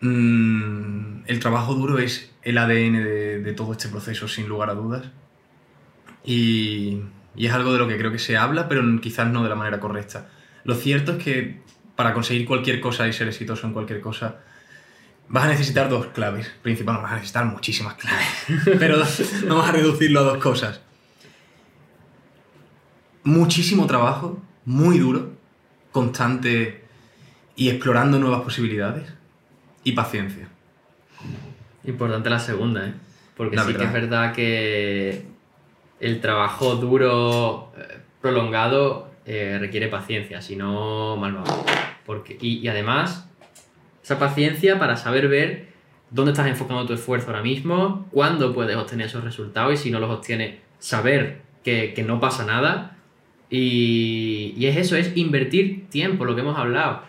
Mm, 0.00 1.22
el 1.26 1.38
trabajo 1.40 1.74
duro 1.74 1.98
es 1.98 2.32
el 2.42 2.58
ADN 2.58 3.04
de, 3.04 3.40
de 3.42 3.52
todo 3.52 3.72
este 3.72 3.88
proceso, 3.88 4.28
sin 4.28 4.48
lugar 4.48 4.70
a 4.70 4.74
dudas. 4.74 5.04
Y, 6.24 7.00
y 7.36 7.46
es 7.46 7.52
algo 7.52 7.72
de 7.72 7.78
lo 7.78 7.86
que 7.86 7.98
creo 7.98 8.10
que 8.10 8.18
se 8.18 8.36
habla, 8.36 8.68
pero 8.68 8.82
quizás 9.00 9.28
no 9.28 9.42
de 9.42 9.48
la 9.48 9.54
manera 9.54 9.78
correcta. 9.78 10.28
Lo 10.64 10.74
cierto 10.74 11.12
es 11.12 11.22
que 11.22 11.60
para 11.94 12.12
conseguir 12.12 12.46
cualquier 12.46 12.80
cosa 12.80 13.06
y 13.08 13.12
ser 13.12 13.28
exitoso 13.28 13.66
en 13.66 13.72
cualquier 13.72 14.00
cosa, 14.00 14.36
vas 15.28 15.44
a 15.44 15.48
necesitar 15.48 15.88
dos 15.88 16.06
claves. 16.06 16.50
Principalmente 16.62 17.04
vas 17.04 17.12
a 17.12 17.16
necesitar 17.16 17.44
muchísimas 17.44 17.94
claves. 17.94 18.26
Pero 18.78 18.98
vamos 19.48 19.68
a 19.68 19.72
reducirlo 19.72 20.20
a 20.20 20.22
dos 20.22 20.38
cosas. 20.38 20.80
Muchísimo 23.24 23.86
trabajo, 23.86 24.40
muy 24.64 24.98
duro, 24.98 25.32
constante 25.92 26.84
y 27.56 27.70
explorando 27.70 28.18
nuevas 28.18 28.42
posibilidades. 28.42 29.12
Y 29.82 29.92
paciencia. 29.92 30.48
Importante 31.84 32.28
la 32.28 32.40
segunda, 32.40 32.88
¿eh? 32.88 32.94
Porque 33.36 33.54
La 33.54 33.64
sí 33.64 33.74
que 33.74 33.84
es 33.84 33.92
verdad 33.92 34.32
que 34.32 35.26
el 36.00 36.20
trabajo 36.20 36.74
duro, 36.76 37.72
eh, 37.76 37.98
prolongado, 38.20 39.10
eh, 39.24 39.58
requiere 39.60 39.88
paciencia, 39.88 40.40
si 40.40 40.56
no, 40.56 41.16
mal 41.16 41.34
vamos. 41.34 41.64
Porque, 42.04 42.36
y, 42.40 42.58
y 42.58 42.68
además, 42.68 43.28
esa 44.06 44.20
paciencia 44.20 44.78
para 44.78 44.96
saber 44.96 45.26
ver 45.26 45.66
dónde 46.12 46.30
estás 46.30 46.46
enfocando 46.46 46.86
tu 46.86 46.92
esfuerzo 46.92 47.26
ahora 47.26 47.42
mismo, 47.42 48.06
cuándo 48.12 48.54
puedes 48.54 48.76
obtener 48.76 49.06
esos 49.08 49.24
resultados 49.24 49.74
y 49.74 49.76
si 49.78 49.90
no 49.90 49.98
los 49.98 50.08
obtienes, 50.10 50.54
saber 50.78 51.40
que, 51.64 51.92
que 51.92 52.04
no 52.04 52.20
pasa 52.20 52.46
nada. 52.46 52.96
Y, 53.50 54.54
y 54.56 54.66
es 54.66 54.76
eso, 54.76 54.94
es 54.96 55.16
invertir 55.16 55.88
tiempo, 55.88 56.24
lo 56.24 56.36
que 56.36 56.42
hemos 56.42 56.56
hablado. 56.56 57.02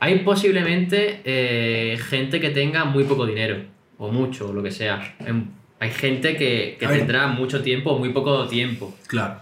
Hay 0.00 0.18
posiblemente 0.24 1.20
eh, 1.24 1.96
gente 1.98 2.40
que 2.40 2.50
tenga 2.50 2.84
muy 2.84 3.04
poco 3.04 3.26
dinero, 3.26 3.58
o 3.98 4.10
mucho, 4.10 4.48
o 4.48 4.52
lo 4.52 4.60
que 4.60 4.72
sea. 4.72 5.14
Em, 5.20 5.46
Hay 5.78 5.90
gente 5.92 6.36
que, 6.36 6.76
que 6.80 6.86
A 6.86 6.88
ver. 6.88 6.98
tendrá 6.98 7.28
mucho 7.28 7.62
tiempo 7.62 7.90
o 7.92 7.98
muy 8.00 8.08
poco 8.08 8.48
tiempo. 8.48 8.92
Claro, 9.06 9.36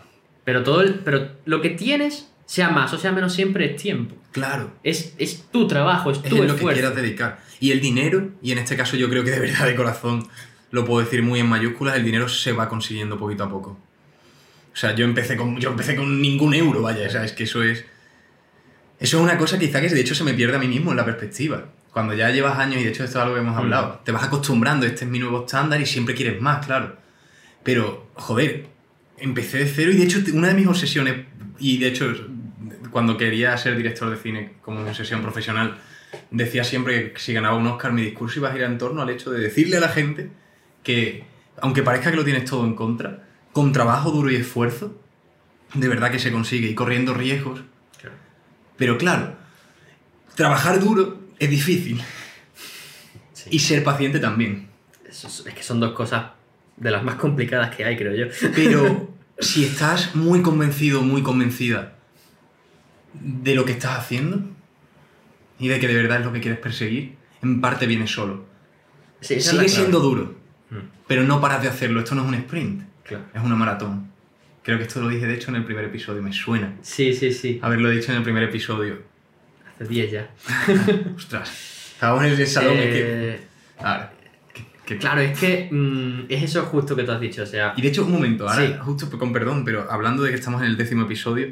Pero, 0.45 0.63
todo 0.63 0.83
el- 0.83 0.97
pero 0.97 1.29
lo 1.47 1.63
que 1.63 1.71
tienes, 1.71 2.31
sea 2.45 2.69
más 2.69 2.93
o 2.93 2.99
sea 2.99 3.13
menos, 3.13 3.33
siempre 3.33 3.65
es 3.65 3.77
tiempo. 3.77 4.17
Claro. 4.33 4.73
Es, 4.83 5.15
es 5.19 5.45
tu 5.53 5.67
trabajo, 5.69 6.11
es 6.11 6.19
Es 6.19 6.25
tu 6.25 6.37
en 6.37 6.43
lo 6.43 6.49
que 6.49 6.53
esfuerzo. 6.57 6.81
quieras 6.81 6.97
dedicar. 6.97 7.39
Y 7.61 7.71
el 7.71 7.81
dinero, 7.81 8.31
y 8.43 8.51
en 8.53 8.59
este 8.59 8.77
caso 8.77 8.97
yo 8.97 9.09
creo 9.09 9.23
que 9.25 9.31
de 9.31 9.39
verdad 9.41 9.67
de 9.67 9.77
corazón 9.77 10.27
lo 10.73 10.85
puedo 10.85 11.05
decir 11.05 11.23
muy 11.23 11.39
en 11.39 11.47
mayúsculas, 11.47 11.97
el 11.97 12.05
dinero 12.05 12.29
se 12.29 12.53
va 12.53 12.69
consiguiendo 12.69 13.17
poquito 13.19 13.45
a 13.45 13.49
poco. 13.51 13.79
O 14.73 14.77
sea, 14.77 14.95
yo 14.95 15.05
empecé 15.05 15.37
con, 15.37 15.59
yo 15.61 15.69
empecé 15.71 15.95
con 15.95 16.21
ningún 16.21 16.55
euro, 16.55 16.81
vaya, 16.83 17.07
o 17.07 17.11
sea, 17.11 17.25
es 17.25 17.33
que 17.33 17.45
eso 17.45 17.63
es... 17.63 17.85
Eso 18.99 19.17
es 19.19 19.23
una 19.23 19.37
cosa 19.37 19.59
quizá 19.59 19.81
que 19.81 19.89
de 19.89 20.01
hecho 20.01 20.15
se 20.15 20.25
me 20.25 20.33
pierde 20.33 20.57
a 20.57 20.59
mí 20.61 20.69
mismo 20.69 20.93
en 20.93 20.97
la 20.97 21.05
perspectiva. 21.05 21.65
Cuando 21.93 22.15
ya 22.15 22.31
llevas 22.31 22.59
años, 22.59 22.81
y 22.81 22.85
de 22.85 22.91
hecho 22.91 23.05
esto 23.05 23.19
es 23.19 23.23
algo 23.23 23.35
que 23.35 23.41
hemos 23.41 23.55
Mm. 23.55 23.59
hablado, 23.59 24.01
te 24.05 24.13
vas 24.13 24.23
acostumbrando, 24.25 24.87
este 24.87 25.05
es 25.05 25.11
mi 25.11 25.19
nuevo 25.19 25.41
estándar 25.45 25.81
y 25.81 25.87
siempre 25.87 26.15
quieres 26.15 26.41
más, 26.41 26.65
claro. 26.65 26.97
Pero, 27.65 28.09
joder, 28.15 28.67
empecé 29.19 29.59
de 29.59 29.67
cero 29.67 29.91
y 29.93 29.97
de 29.97 30.05
hecho 30.05 30.21
una 30.33 30.49
de 30.49 30.55
mis 30.55 30.67
obsesiones, 30.67 31.27
y 31.59 31.79
de 31.79 31.89
hecho 31.89 32.15
cuando 32.93 33.17
quería 33.17 33.57
ser 33.57 33.77
director 33.77 34.11
de 34.11 34.17
cine 34.17 34.53
como 34.63 34.81
una 34.81 34.91
obsesión 34.91 35.23
profesional, 35.23 35.79
decía 36.31 36.63
siempre 36.63 37.13
que 37.15 37.19
si 37.19 37.33
ganaba 37.33 37.57
un 37.57 37.67
Oscar 37.67 37.93
mi 37.93 38.03
discurso 38.03 38.39
iba 38.39 38.51
a 38.51 38.53
girar 38.53 38.71
en 38.71 38.79
torno 38.79 39.03
al 39.03 39.11
hecho 39.11 39.31
de 39.31 39.41
decirle 39.41 39.79
a 39.79 39.81
la 39.81 39.89
gente 39.89 40.31
que, 40.83 41.25
aunque 41.61 41.83
parezca 41.83 42.11
que 42.11 42.17
lo 42.19 42.25
tienes 42.25 42.45
todo 42.45 42.65
en 42.65 42.75
contra, 42.75 43.25
con 43.53 43.73
trabajo 43.73 44.11
duro 44.11 44.31
y 44.31 44.37
esfuerzo, 44.37 45.01
de 45.75 45.89
verdad 45.89 46.11
que 46.11 46.19
se 46.19 46.31
consigue 46.31 46.69
y 46.69 46.75
corriendo 46.75 47.15
riesgos. 47.15 47.63
Claro. 47.99 48.15
Pero 48.77 48.99
claro, 48.99 49.35
trabajar 50.35 50.79
duro 50.79 51.19
es 51.39 51.51
difícil 51.51 52.03
Sí. 53.33 53.49
y 53.53 53.59
ser 53.59 53.83
paciente 53.83 54.21
también. 54.21 54.69
Eso 55.09 55.27
es, 55.27 55.45
es 55.47 55.55
que 55.55 55.63
son 55.63 55.81
dos 55.81 55.93
cosas 55.93 56.27
de 56.77 56.91
las 56.91 57.03
más 57.03 57.17
complicadas 57.17 57.75
que 57.75 57.85
hay, 57.85 57.97
creo 57.97 58.15
yo. 58.15 58.33
Pero 58.55 59.09
si 59.41 59.65
estás 59.65 60.15
muy 60.15 60.43
convencido, 60.43 61.03
muy 61.03 61.23
convencida 61.23 61.95
de 63.15 63.55
lo 63.55 63.65
que 63.65 63.73
estás 63.73 63.99
haciendo 63.99 64.41
y 65.59 65.69
de 65.69 65.79
que 65.79 65.89
de 65.89 65.95
verdad 65.95 66.21
es 66.21 66.25
lo 66.27 66.33
que 66.33 66.41
quieres 66.41 66.59
perseguir, 66.61 67.15
en 67.43 67.61
parte 67.61 67.87
viene 67.87 68.07
solo. 68.07 68.45
Sí, 69.21 69.41
Sigue 69.41 69.53
clave. 69.55 69.69
siendo 69.69 70.01
duro, 70.01 70.35
Mm, 70.71 70.77
pero 71.07 71.23
no 71.25 71.41
paras 71.41 71.61
de 71.63 71.69
hacerlo. 71.69 72.01
Esto 72.01 72.15
no 72.15 72.23
es 72.23 72.29
un 72.29 72.35
sprint, 72.35 72.83
claro. 73.05 73.25
es 73.35 73.43
una 73.43 73.55
maratón. 73.55 74.11
Creo 74.63 74.79
que 74.79 74.85
esto 74.85 75.01
lo 75.01 75.09
dije 75.09 75.27
de 75.27 75.35
hecho 75.35 75.51
en 75.51 75.57
el 75.57 75.65
primer 75.65 75.85
episodio, 75.85 76.23
me 76.23 76.33
suena 76.33 76.73
Sí, 76.83 77.13
sí, 77.15 77.33
sí. 77.33 77.59
haberlo 77.63 77.91
dicho 77.91 78.11
en 78.13 78.19
el 78.19 78.25
primer 78.25 78.45
episodio. 78.45 79.03
Hace 79.75 79.85
10 79.85 80.11
ya. 80.13 80.31
Ostras, 81.17 81.93
estábamos 81.95 82.25
en 82.25 82.31
el 82.41 82.47
salón. 82.47 82.77
es 82.79 82.87
que- 82.87 83.31
Eh, 83.35 83.41
Ahora, 83.79 84.13
que- 84.55 84.65
que- 84.87 84.99
Claro, 84.99 85.21
es 85.21 85.39
que 85.39 85.69
mm, 85.71 86.27
es 86.29 86.43
eso 86.45 86.63
justo 86.67 86.95
que 86.97 87.03
tú 87.05 87.11
has 87.13 87.21
dicho. 87.21 87.43
O 87.43 87.47
sea, 87.47 87.75
Y 87.77 87.83
de 87.83 87.89
hecho, 87.89 88.05
un 88.05 88.13
momento, 88.13 88.49
ahora, 88.49 88.67
Sí. 88.67 88.75
justo 88.81 89.19
con 89.19 89.33
perdón, 89.33 89.65
pero 89.65 89.91
hablando 89.91 90.23
de 90.23 90.31
que 90.31 90.37
estamos 90.37 90.63
en 90.63 90.69
el 90.69 90.77
décimo 90.77 91.03
episodio, 91.03 91.49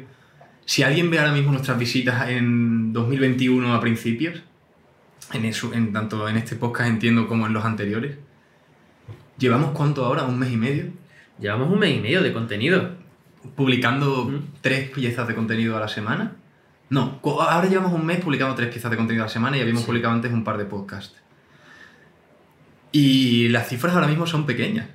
si 0.65 0.83
alguien 0.83 1.09
ve 1.09 1.19
ahora 1.19 1.33
mismo 1.33 1.51
nuestras 1.51 1.77
visitas 1.77 2.29
en 2.29 2.93
2021 2.93 3.73
a 3.73 3.79
principios, 3.79 4.41
en, 5.33 5.45
eso, 5.45 5.73
en 5.73 5.91
tanto 5.93 6.27
en 6.29 6.37
este 6.37 6.55
podcast 6.55 6.89
entiendo 6.89 7.27
como 7.27 7.47
en 7.47 7.53
los 7.53 7.63
anteriores, 7.65 8.17
¿llevamos 9.37 9.71
cuánto 9.71 10.05
ahora? 10.05 10.23
¿Un 10.23 10.37
mes 10.39 10.51
y 10.51 10.57
medio? 10.57 10.85
llevamos 11.39 11.71
un 11.71 11.79
mes 11.79 11.97
y 11.97 11.99
medio 11.99 12.21
de 12.21 12.31
contenido. 12.33 12.91
Publicando 13.55 14.25
Mm. 14.25 14.39
tres 14.61 14.91
piezas 14.91 15.27
de 15.27 15.33
contenido 15.33 15.75
a 15.75 15.79
la 15.79 15.87
semana. 15.87 16.35
No, 16.91 17.19
ahora 17.23 17.65
llevamos 17.67 17.93
un 17.93 18.05
mes 18.05 18.19
publicando 18.19 18.53
tres 18.53 18.69
piezas 18.69 18.91
de 18.91 18.97
contenido 18.97 19.23
a 19.23 19.27
la 19.27 19.33
semana 19.33 19.57
y 19.57 19.61
habíamos 19.61 19.81
Sí. 19.81 19.87
publicado 19.87 20.13
antes 20.13 20.31
un 20.31 20.43
par 20.43 20.57
de 20.59 20.65
podcasts. 20.65 21.15
Y 22.91 23.47
las 23.49 23.69
cifras 23.69 23.95
ahora 23.95 24.07
mismo 24.07 24.27
son 24.27 24.45
pequeñas. 24.45 24.87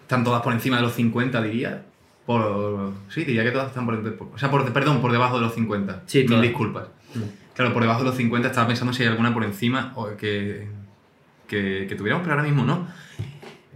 Están 0.00 0.24
todas 0.24 0.42
por 0.42 0.52
encima 0.52 0.76
de 0.78 0.82
los 0.82 0.94
50, 0.94 1.40
diría. 1.42 1.84
Por, 2.26 2.92
sí, 3.08 3.24
diría 3.24 3.44
que 3.44 3.50
todas 3.50 3.68
están 3.68 3.84
por, 3.86 4.16
por- 4.16 4.28
o 4.34 4.38
sea, 4.38 4.50
por, 4.50 4.72
perdón, 4.72 5.00
por 5.00 5.12
debajo 5.12 5.36
de 5.36 5.42
los 5.42 5.54
50. 5.54 6.04
Sí, 6.06 6.18
Mil 6.20 6.26
todas. 6.28 6.42
disculpas. 6.42 6.84
Mm. 7.14 7.20
Claro, 7.54 7.72
por 7.72 7.82
debajo 7.82 8.00
de 8.00 8.06
los 8.06 8.16
50 8.16 8.48
estaba 8.48 8.66
pensando 8.66 8.92
si 8.92 9.02
hay 9.02 9.08
alguna 9.10 9.32
por 9.34 9.44
encima 9.44 9.92
o 9.96 10.16
que, 10.16 10.66
que, 11.46 11.86
que 11.88 11.94
tuviéramos, 11.94 12.24
pero 12.24 12.34
ahora 12.34 12.46
mismo 12.48 12.64
no. 12.64 12.86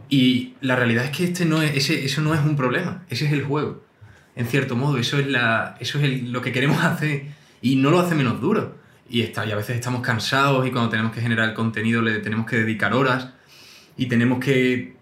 Y 0.09 0.55
la 0.63 0.75
realidad 0.77 1.05
es 1.05 1.11
que 1.17 1.25
este 1.25 1.45
no 1.45 1.61
es, 1.63 1.77
ese, 1.77 2.05
eso 2.05 2.23
no 2.23 2.33
es 2.35 2.41
un 2.41 2.57
problema, 2.57 3.05
ese 3.11 3.27
es 3.27 3.33
el 3.33 3.45
juego. 3.45 3.85
En 4.35 4.47
cierto 4.47 4.77
modo, 4.77 4.97
eso 4.99 5.19
es, 5.19 5.27
la, 5.27 5.77
eso 5.81 5.99
es 5.99 6.05
el- 6.05 6.33
lo 6.33 6.41
que 6.41 6.53
queremos 6.53 6.83
hacer 6.83 7.27
y 7.61 7.77
no 7.77 7.91
lo 7.91 8.01
hace 8.01 8.15
menos 8.15 8.41
duro. 8.41 8.77
Y, 9.11 9.23
está, 9.23 9.47
y 9.47 9.53
a 9.53 9.57
veces 9.57 9.77
estamos 9.77 10.03
cansados 10.03 10.67
y 10.67 10.71
cuando 10.71 10.91
tenemos 10.91 11.13
que 11.13 11.21
generar 11.21 11.55
contenido 11.55 12.03
le 12.03 12.19
tenemos 12.19 12.47
que 12.47 12.57
dedicar 12.57 12.93
horas 12.95 13.31
y 13.97 14.07
tenemos 14.07 14.39
que 14.39 14.97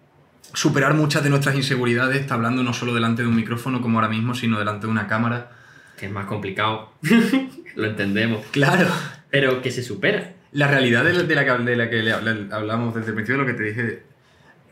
superar 0.53 0.95
muchas 0.95 1.23
de 1.23 1.31
nuestras 1.31 1.55
inseguridades, 1.55 2.21
está 2.21 2.35
hablando 2.35 2.63
no 2.63 2.73
solo 2.73 2.95
delante 2.95 3.23
de 3.23 3.29
un 3.29 3.37
micrófono 3.37 3.81
como 3.81 3.99
ahora 3.99 4.09
mismo, 4.09 4.35
sino 4.35 4.59
delante 4.59 4.87
de 4.87 4.93
una 4.93 5.07
cámara. 5.07 5.53
Que 5.99 6.07
es 6.07 6.13
más 6.13 6.27
complicado. 6.27 6.93
Lo 7.75 7.87
entendemos. 7.87 8.45
Claro. 8.51 8.89
Pero 9.31 9.63
que 9.63 9.71
se 9.71 9.83
supera. 9.83 10.35
La 10.53 10.69
realidad 10.69 11.05
de 11.05 11.13
la, 11.13 11.23
de 11.23 11.35
la 11.35 11.45
que, 11.45 11.63
de 11.65 11.77
la 11.77 11.91
que 11.91 12.55
hablamos 12.55 12.95
desde 12.95 13.09
el 13.09 13.15
principio, 13.15 13.43
lo 13.43 13.47
que 13.47 13.55
te 13.55 13.63
dije 13.63 14.03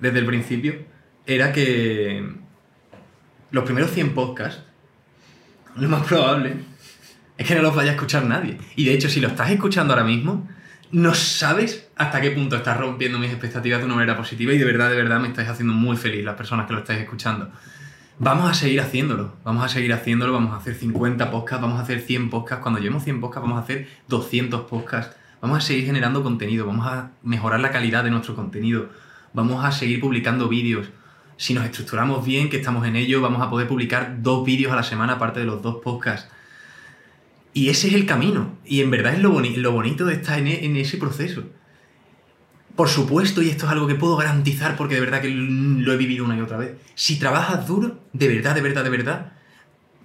desde 0.01 0.19
el 0.19 0.27
principio, 0.27 0.75
era 1.27 1.53
que 1.53 2.27
los 3.51 3.65
primeros 3.65 3.91
100 3.91 4.15
podcasts, 4.15 4.63
lo 5.77 5.89
más 5.89 6.07
probable 6.07 6.55
es 7.37 7.47
que 7.47 7.55
no 7.55 7.63
los 7.63 7.75
vaya 7.75 7.91
a 7.91 7.95
escuchar 7.95 8.25
nadie. 8.25 8.59
Y 8.77 8.87
de 8.87 8.95
hecho, 8.95 9.09
si 9.09 9.21
lo 9.21 9.29
estás 9.29 9.51
escuchando 9.51 9.93
ahora 9.93 10.05
mismo, 10.05 10.49
no 10.95 11.13
sabes 11.13 11.89
hasta 11.97 12.21
qué 12.21 12.31
punto 12.31 12.55
estás 12.55 12.79
rompiendo 12.79 13.19
mis 13.19 13.31
expectativas 13.31 13.81
de 13.81 13.87
una 13.87 13.97
manera 13.97 14.17
positiva 14.17 14.53
y 14.53 14.59
de 14.59 14.65
verdad, 14.65 14.91
de 14.91 14.95
verdad 14.95 15.19
me 15.19 15.27
estáis 15.27 15.49
haciendo 15.49 15.75
muy 15.75 15.97
feliz 15.97 16.25
las 16.25 16.37
personas 16.37 16.67
que 16.67 16.73
lo 16.73 16.79
estáis 16.79 17.01
escuchando. 17.01 17.51
Vamos 18.21 18.49
a 18.49 18.55
seguir 18.55 18.81
haciéndolo, 18.81 19.35
vamos 19.43 19.65
a 19.65 19.69
seguir 19.69 19.93
haciéndolo, 19.93 20.33
vamos 20.33 20.53
a 20.53 20.59
hacer 20.59 20.77
50 20.77 21.33
podcasts, 21.33 21.61
vamos 21.61 21.81
a 21.81 21.83
hacer 21.83 22.01
100 22.01 22.31
podcasts, 22.31 22.63
cuando 22.63 22.79
llevemos 22.79 23.03
100 23.03 23.21
podcasts 23.21 23.43
vamos 23.43 23.61
a 23.61 23.65
hacer 23.65 23.89
200 24.07 24.71
podcasts, 24.71 25.17
vamos 25.43 25.59
a 25.59 25.61
seguir 25.67 25.87
generando 25.87 26.23
contenido, 26.23 26.65
vamos 26.65 26.87
a 26.87 27.11
mejorar 27.25 27.59
la 27.59 27.73
calidad 27.73 28.05
de 28.05 28.13
nuestro 28.13 28.37
contenido, 28.37 28.91
vamos 29.33 29.65
a 29.65 29.73
seguir 29.73 30.01
publicando 30.01 30.49
vídeos. 30.49 30.91
Si 31.37 31.55
nos 31.55 31.65
estructuramos 31.65 32.25
bien, 32.25 32.49
que 32.49 32.59
estamos 32.59 32.87
en 32.87 32.95
ello, 32.95 33.21
vamos 33.21 33.43
a 33.43 33.51
poder 33.51 33.67
publicar 33.67 34.23
dos 34.23 34.47
vídeos 34.47 34.73
a 34.73 34.77
la 34.77 34.85
semana 34.85 35.15
aparte 35.15 35.41
de 35.41 35.47
los 35.47 35.61
dos 35.61 35.83
podcasts. 35.83 36.31
Y 37.55 37.71
ese 37.71 37.89
es 37.89 37.95
el 37.95 38.05
camino. 38.05 38.59
Y 38.67 38.83
en 38.83 38.91
verdad 38.91 39.15
es 39.15 39.21
lo, 39.23 39.33
boni- 39.33 39.57
lo 39.57 39.73
bonito 39.73 40.05
de 40.05 40.15
estar 40.15 40.39
en, 40.39 40.49
e- 40.49 40.65
en 40.67 40.77
ese 40.77 40.99
proceso. 40.99 41.45
Por 42.77 42.89
supuesto, 42.89 43.41
y 43.41 43.49
esto 43.51 43.67
es 43.67 43.73
algo 43.73 43.87
que 43.87 43.95
puedo 43.95 44.17
garantizar 44.17 44.77
porque 44.77 44.97
de 44.97 45.01
verdad 45.01 45.23
que 45.23 45.29
lo 45.31 45.93
he 45.93 45.97
vivido 45.97 46.25
una 46.25 46.37
y 46.37 46.41
otra 46.41 46.57
vez. 46.57 46.73
Si 46.97 47.19
trabajas 47.21 47.67
duro, 47.69 48.01
de 48.13 48.27
verdad, 48.29 48.55
de 48.57 48.61
verdad, 48.63 48.83
de 48.83 48.91
verdad, 48.91 49.33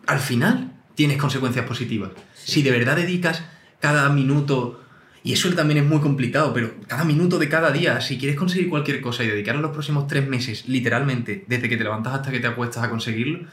al 0.05 0.19
final 0.19 0.73
tienes 0.93 1.17
consecuencias 1.17 1.65
positivas. 1.65 2.11
Si 2.35 2.61
de 2.61 2.69
verdad 2.71 2.95
dedicas 2.95 3.43
cada 3.79 4.09
minuto, 4.09 4.83
y 5.23 5.33
eso 5.33 5.51
también 5.55 5.79
es 5.83 5.89
muy 5.89 5.99
complicado, 5.99 6.53
pero 6.53 6.75
cada 6.87 7.05
minuto 7.05 7.39
de 7.39 7.49
cada 7.49 7.71
día, 7.71 8.01
si 8.01 8.19
quieres 8.19 8.37
conseguir 8.37 8.69
cualquier 8.69 9.01
cosa 9.01 9.23
y 9.23 9.27
dedicar 9.27 9.55
los 9.55 9.71
próximos 9.71 10.07
tres 10.07 10.27
meses, 10.27 10.67
literalmente, 10.67 11.45
desde 11.47 11.69
que 11.69 11.77
te 11.77 11.83
levantas 11.83 12.13
hasta 12.13 12.29
que 12.29 12.39
te 12.39 12.47
acuestas 12.47 12.83
a 12.83 12.89
conseguirlo, 12.91 13.47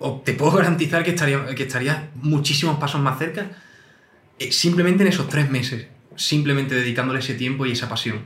o 0.00 0.22
te 0.24 0.32
puedo 0.32 0.52
garantizar 0.52 1.04
que 1.04 1.10
estarías 1.10 1.54
que 1.54 1.62
estarías 1.62 1.98
muchísimos 2.16 2.78
pasos 2.78 3.00
más 3.00 3.18
cerca 3.18 3.50
eh, 4.40 4.50
simplemente 4.52 5.02
en 5.02 5.10
esos 5.10 5.28
tres 5.28 5.50
meses, 5.50 5.86
simplemente 6.16 6.74
dedicándole 6.74 7.20
ese 7.20 7.34
tiempo 7.34 7.66
y 7.66 7.72
esa 7.72 7.90
pasión. 7.90 8.24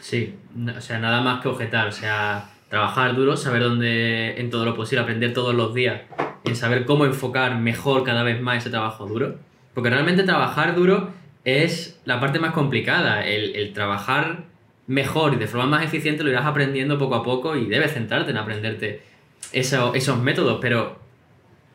Sí, 0.00 0.34
o 0.76 0.80
sea, 0.80 0.98
nada 0.98 1.20
más 1.20 1.40
que 1.40 1.48
objetar. 1.48 1.86
O 1.86 1.92
sea, 1.92 2.50
trabajar 2.68 3.14
duro, 3.14 3.36
saber 3.36 3.62
dónde, 3.62 4.40
en 4.40 4.50
todo 4.50 4.64
lo 4.64 4.74
posible, 4.74 5.02
aprender 5.02 5.32
todos 5.32 5.54
los 5.54 5.72
días, 5.72 6.02
en 6.44 6.56
saber 6.56 6.84
cómo 6.84 7.06
enfocar 7.06 7.56
mejor 7.60 8.02
cada 8.02 8.24
vez 8.24 8.42
más 8.42 8.58
ese 8.58 8.70
trabajo 8.70 9.06
duro. 9.06 9.38
Porque 9.72 9.88
realmente 9.88 10.24
trabajar 10.24 10.74
duro 10.74 11.12
es 11.44 12.00
la 12.04 12.18
parte 12.18 12.40
más 12.40 12.52
complicada. 12.52 13.24
El, 13.24 13.54
el 13.54 13.72
trabajar 13.72 14.46
mejor 14.88 15.34
y 15.34 15.36
de 15.36 15.46
forma 15.46 15.66
más 15.66 15.84
eficiente 15.84 16.24
lo 16.24 16.30
irás 16.30 16.44
aprendiendo 16.44 16.98
poco 16.98 17.14
a 17.14 17.22
poco 17.22 17.56
y 17.56 17.66
debes 17.66 17.92
centrarte 17.92 18.32
en 18.32 18.36
aprenderte 18.36 19.02
eso- 19.52 19.94
esos 19.94 20.18
métodos. 20.22 20.58
Pero 20.60 20.98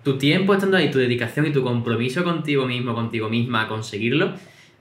tu 0.04 0.18
tiempo 0.18 0.54
estando 0.54 0.78
ahí, 0.78 0.90
tu 0.92 1.00
dedicación 1.00 1.46
y 1.48 1.52
tu 1.52 1.64
compromiso 1.64 2.24
contigo 2.24 2.66
mismo, 2.66 2.94
contigo 2.94 3.30
misma 3.30 3.62
a 3.64 3.68
conseguirlo, 3.68 4.34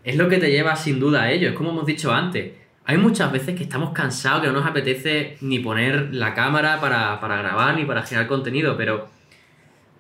es 0.05 0.17
lo 0.17 0.29
que 0.29 0.39
te 0.39 0.51
lleva 0.51 0.77
sin 0.77 0.99
duda 1.01 1.23
a 1.25 1.33
ello. 1.33 1.49
Es 1.49 1.55
como 1.55 1.71
hemos 1.71 1.87
dicho 1.87 2.13
antes. 2.13 2.53
Hay 2.87 2.97
muchas 2.97 3.31
veces 3.31 3.55
que 3.55 3.63
estamos 3.63 3.91
cansados, 3.93 4.41
que 4.41 4.47
no 4.49 4.55
nos 4.55 4.67
apetece 4.67 5.37
ni 5.43 5.59
poner 5.61 6.15
la 6.15 6.35
cámara 6.35 6.81
para, 6.81 7.21
para 7.21 7.37
grabar 7.37 7.77
ni 7.77 7.85
para 7.85 8.03
generar 8.03 8.27
contenido, 8.27 8.77
pero 8.77 9.09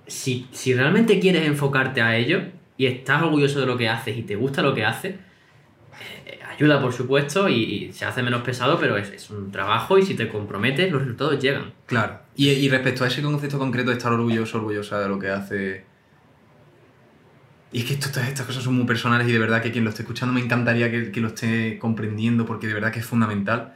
si, 0.06 0.46
si 0.50 0.74
realmente 0.74 1.20
quieres 1.20 1.46
enfocarte 1.46 2.00
a 2.00 2.16
ello 2.16 2.40
y 2.76 2.86
estás 2.86 3.22
orgulloso 3.22 3.60
de 3.60 3.66
lo 3.66 3.76
que 3.76 3.88
haces 3.88 4.16
y 4.16 4.22
te 4.22 4.34
gusta 4.34 4.62
lo 4.62 4.74
que 4.74 4.84
haces, 4.84 5.14
eh, 6.26 6.40
ayuda 6.50 6.80
por 6.80 6.92
supuesto 6.92 7.48
y, 7.48 7.62
y 7.62 7.92
se 7.92 8.06
hace 8.06 8.22
menos 8.22 8.42
pesado, 8.42 8.78
pero 8.80 8.96
es, 8.96 9.10
es 9.10 9.30
un 9.30 9.52
trabajo 9.52 9.98
y 9.98 10.02
si 10.02 10.14
te 10.14 10.28
comprometes 10.28 10.90
los 10.90 11.02
resultados 11.02 11.38
llegan. 11.38 11.72
Claro. 11.86 12.18
Y, 12.42 12.70
respecto 12.70 13.04
a 13.04 13.08
ese 13.08 13.20
concepto 13.20 13.58
concreto 13.58 13.90
de 13.90 13.98
estar 13.98 14.10
orgulloso, 14.10 14.56
orgullosa 14.56 14.98
de 14.98 15.08
lo 15.08 15.18
que 15.18 15.28
hace. 15.28 15.84
Y 17.70 17.80
es 17.80 17.84
que 17.84 17.96
todas 17.96 18.28
estas 18.28 18.46
cosas 18.46 18.62
son 18.62 18.76
muy 18.76 18.86
personales 18.86 19.28
y 19.28 19.32
de 19.32 19.38
verdad 19.38 19.60
que 19.60 19.70
quien 19.70 19.84
lo 19.84 19.90
esté 19.90 20.04
escuchando 20.04 20.32
me 20.32 20.40
encantaría 20.40 20.90
que, 20.90 21.12
que 21.12 21.20
lo 21.20 21.28
esté 21.28 21.78
comprendiendo 21.78 22.46
porque 22.46 22.66
de 22.66 22.72
verdad 22.72 22.92
que 22.92 23.00
es 23.00 23.04
fundamental. 23.04 23.74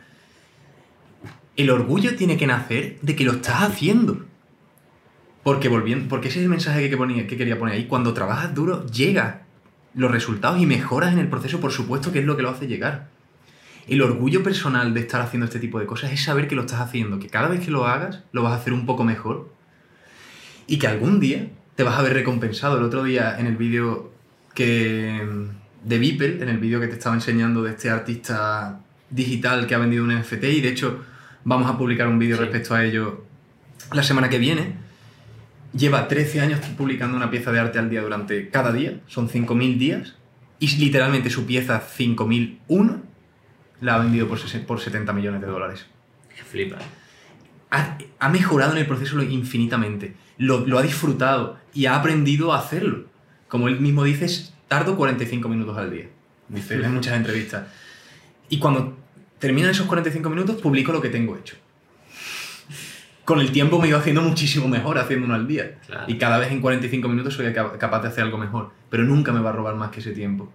El 1.57 1.69
orgullo 1.69 2.17
tiene 2.17 2.39
que 2.39 2.47
nacer 2.47 2.99
de 3.03 3.15
que 3.15 3.25
lo 3.25 3.33
estás 3.33 3.65
haciendo. 3.65 4.25
Porque 5.43 5.69
volviendo, 5.69 6.09
porque 6.09 6.29
ese 6.29 6.39
es 6.39 6.45
el 6.45 6.51
mensaje 6.51 6.89
que, 6.89 7.27
que 7.27 7.37
quería 7.37 7.59
poner 7.59 7.75
ahí. 7.75 7.85
Cuando 7.85 8.15
trabajas 8.15 8.55
duro, 8.55 8.87
llegan 8.87 9.43
los 9.93 10.11
resultados 10.11 10.59
y 10.59 10.65
mejoras 10.65 11.13
en 11.13 11.19
el 11.19 11.29
proceso, 11.29 11.61
por 11.61 11.71
supuesto 11.71 12.13
que 12.13 12.21
es 12.21 12.25
lo 12.25 12.35
que 12.35 12.43
lo 12.43 12.49
hace 12.49 12.67
llegar. 12.67 13.11
El 13.87 14.01
orgullo 14.03 14.43
personal 14.43 14.95
de 14.95 15.01
estar 15.01 15.21
haciendo 15.21 15.45
este 15.47 15.59
tipo 15.59 15.79
de 15.79 15.87
cosas 15.87 16.13
es 16.13 16.23
saber 16.23 16.49
que 16.49 16.55
lo 16.55 16.63
estás 16.63 16.81
haciendo, 16.81 17.19
que 17.19 17.29
cada 17.29 17.49
vez 17.49 17.61
que 17.65 17.71
lo 17.71 17.87
hagas 17.87 18.23
lo 18.33 18.43
vas 18.43 18.53
a 18.53 18.57
hacer 18.57 18.73
un 18.73 18.87
poco 18.87 19.05
mejor 19.05 19.53
y 20.67 20.79
que 20.79 20.87
algún 20.87 21.21
día 21.21 21.49
te 21.77 21.83
vas 21.83 21.99
a 21.99 22.03
ver 22.03 22.15
recompensado. 22.15 22.79
El 22.79 22.85
otro 22.85 23.05
día 23.05 23.39
en 23.39 23.47
el 23.47 23.57
vídeo 23.57 24.13
que 24.55 25.23
de 25.85 25.99
Beeple, 25.99 26.43
en 26.43 26.49
el 26.49 26.59
vídeo 26.59 26.81
que 26.81 26.87
te 26.87 26.95
estaba 26.95 27.15
enseñando 27.15 27.63
de 27.63 27.73
este 27.73 27.91
artista 27.91 28.81
digital 29.11 29.67
que 29.67 29.75
ha 29.75 29.79
vendido 29.79 30.03
un 30.05 30.11
NFT 30.15 30.45
y 30.45 30.61
de 30.63 30.69
hecho 30.71 31.05
vamos 31.45 31.71
a 31.71 31.77
publicar 31.77 32.09
un 32.09 32.19
vídeo 32.19 32.37
Sí. 32.37 32.43
respecto 32.43 32.75
a 32.75 32.85
ello 32.85 33.25
la 33.93 34.03
semana 34.03 34.31
que 34.31 34.39
viene. 34.39 34.77
Lleva 35.77 36.09
13 36.09 36.41
años 36.41 36.61
publicando 36.79 37.17
una 37.17 37.31
pieza 37.31 37.53
de 37.53 37.59
arte 37.59 37.79
al 37.79 37.91
día 37.91 38.01
durante 38.01 38.49
cada 38.49 38.73
día, 38.73 39.01
son 39.09 39.29
5.000 39.29 39.77
días, 39.77 40.15
y 40.61 40.69
literalmente 40.77 41.31
su 41.31 41.45
pieza 41.47 41.83
5.001 41.83 43.03
la 43.85 43.97
ha 43.97 43.99
vendido 43.99 44.27
por, 44.29 44.39
por 44.67 44.81
70 44.81 45.13
millones 45.13 45.41
de 45.41 45.47
dólares. 45.47 45.87
Que 46.35 46.43
flipa. 46.43 46.77
Ha, 47.71 47.99
ha 48.19 48.29
mejorado 48.29 48.73
en 48.73 48.79
el 48.79 48.87
proceso 48.87 49.21
infinitamente, 49.23 50.15
lo, 50.39 50.61
lo 50.67 50.79
ha 50.79 50.83
disfrutado 50.83 51.59
y 51.73 51.87
ha 51.87 51.97
aprendido 51.97 52.53
a 52.53 52.59
hacerlo. 52.59 53.05
Como 53.49 53.69
él 53.69 53.81
mismo 53.81 54.05
dice, 54.05 54.25
es- 54.25 54.55
tardo 54.69 54.97
45 54.97 55.49
minutos 55.49 55.77
al 55.77 55.91
día, 55.91 56.07
dice 56.49 56.75
en 56.75 56.95
muchas 56.95 57.15
entrevistas. 57.17 57.65
Y 58.49 58.59
cuando 58.59 58.97
terminan 59.39 59.71
esos 59.71 59.87
45 59.87 60.31
minutos, 60.31 60.61
publico 60.61 60.93
lo 60.93 61.01
que 61.01 61.09
tengo 61.11 61.37
hecho. 61.37 61.57
Con 63.25 63.41
el 63.41 63.53
tiempo 63.53 63.79
me 63.81 63.89
ido 63.89 63.99
haciendo 63.99 64.21
muchísimo 64.23 64.69
mejor 64.69 64.99
haciendo 64.99 65.25
uno 65.27 65.35
al 65.35 65.47
día. 65.47 65.79
Claro. 65.87 66.05
Y 66.09 66.19
cada 66.19 66.39
vez 66.39 66.53
en 66.53 66.61
45 66.61 67.09
minutos 67.09 67.35
soy 67.35 67.53
ca- 67.55 67.79
capaz 67.79 68.03
de 68.03 68.09
hacer 68.09 68.25
algo 68.25 68.37
mejor. 68.39 68.71
Pero 68.91 69.03
nunca 69.05 69.33
me 69.33 69.41
va 69.41 69.51
a 69.51 69.53
robar 69.53 69.75
más 69.77 69.91
que 69.91 70.01
ese 70.01 70.13
tiempo. 70.13 70.53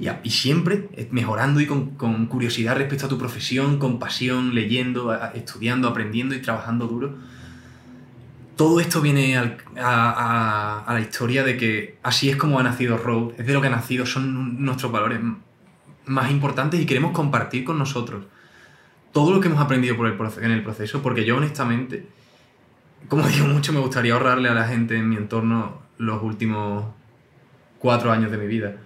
Y, 0.00 0.08
a- 0.08 0.20
y 0.24 0.30
siempre 0.30 0.88
eh, 0.94 1.08
mejorando 1.12 1.60
y 1.60 1.66
con, 1.66 1.90
con 1.90 2.26
curiosidad 2.26 2.76
respecto 2.76 3.06
a 3.06 3.08
tu 3.08 3.18
profesión, 3.18 3.78
con 3.78 3.98
pasión, 3.98 4.54
leyendo, 4.54 5.10
a- 5.10 5.28
estudiando, 5.34 5.86
aprendiendo 5.88 6.34
y 6.34 6.40
trabajando 6.40 6.86
duro. 6.88 7.14
Todo 8.56 8.80
esto 8.80 9.00
viene 9.00 9.36
al- 9.36 9.58
a, 9.78 10.84
a- 10.86 10.94
la 10.94 11.00
historia 11.00 11.44
de 11.44 11.56
que 11.56 11.98
así 12.02 12.28
es 12.30 12.36
como 12.36 12.58
ha 12.58 12.62
nacido 12.62 12.96
Road, 12.98 13.32
es 13.38 13.46
de 13.46 13.52
lo 13.52 13.60
que 13.60 13.68
ha 13.68 13.70
nacido, 13.70 14.06
son 14.06 14.64
nuestros 14.64 14.90
valores 14.90 15.20
más 16.06 16.30
importantes 16.30 16.80
y 16.80 16.86
queremos 16.86 17.12
compartir 17.12 17.64
con 17.64 17.78
nosotros 17.78 18.24
todo 19.12 19.32
lo 19.32 19.40
que 19.40 19.48
hemos 19.48 19.60
aprendido 19.60 19.96
por 19.96 20.06
el 20.06 20.16
en 20.44 20.50
el 20.50 20.62
proceso, 20.62 21.02
porque 21.02 21.24
yo 21.24 21.36
honestamente, 21.36 22.06
como 23.08 23.26
digo 23.28 23.46
mucho, 23.46 23.72
me 23.72 23.80
gustaría 23.80 24.12
ahorrarle 24.14 24.48
a 24.48 24.54
la 24.54 24.66
gente 24.66 24.96
en 24.96 25.08
mi 25.08 25.16
entorno 25.16 25.78
los 25.98 26.22
últimos 26.22 26.84
cuatro 27.78 28.12
años 28.12 28.30
de 28.30 28.38
mi 28.38 28.46
vida. 28.46 28.76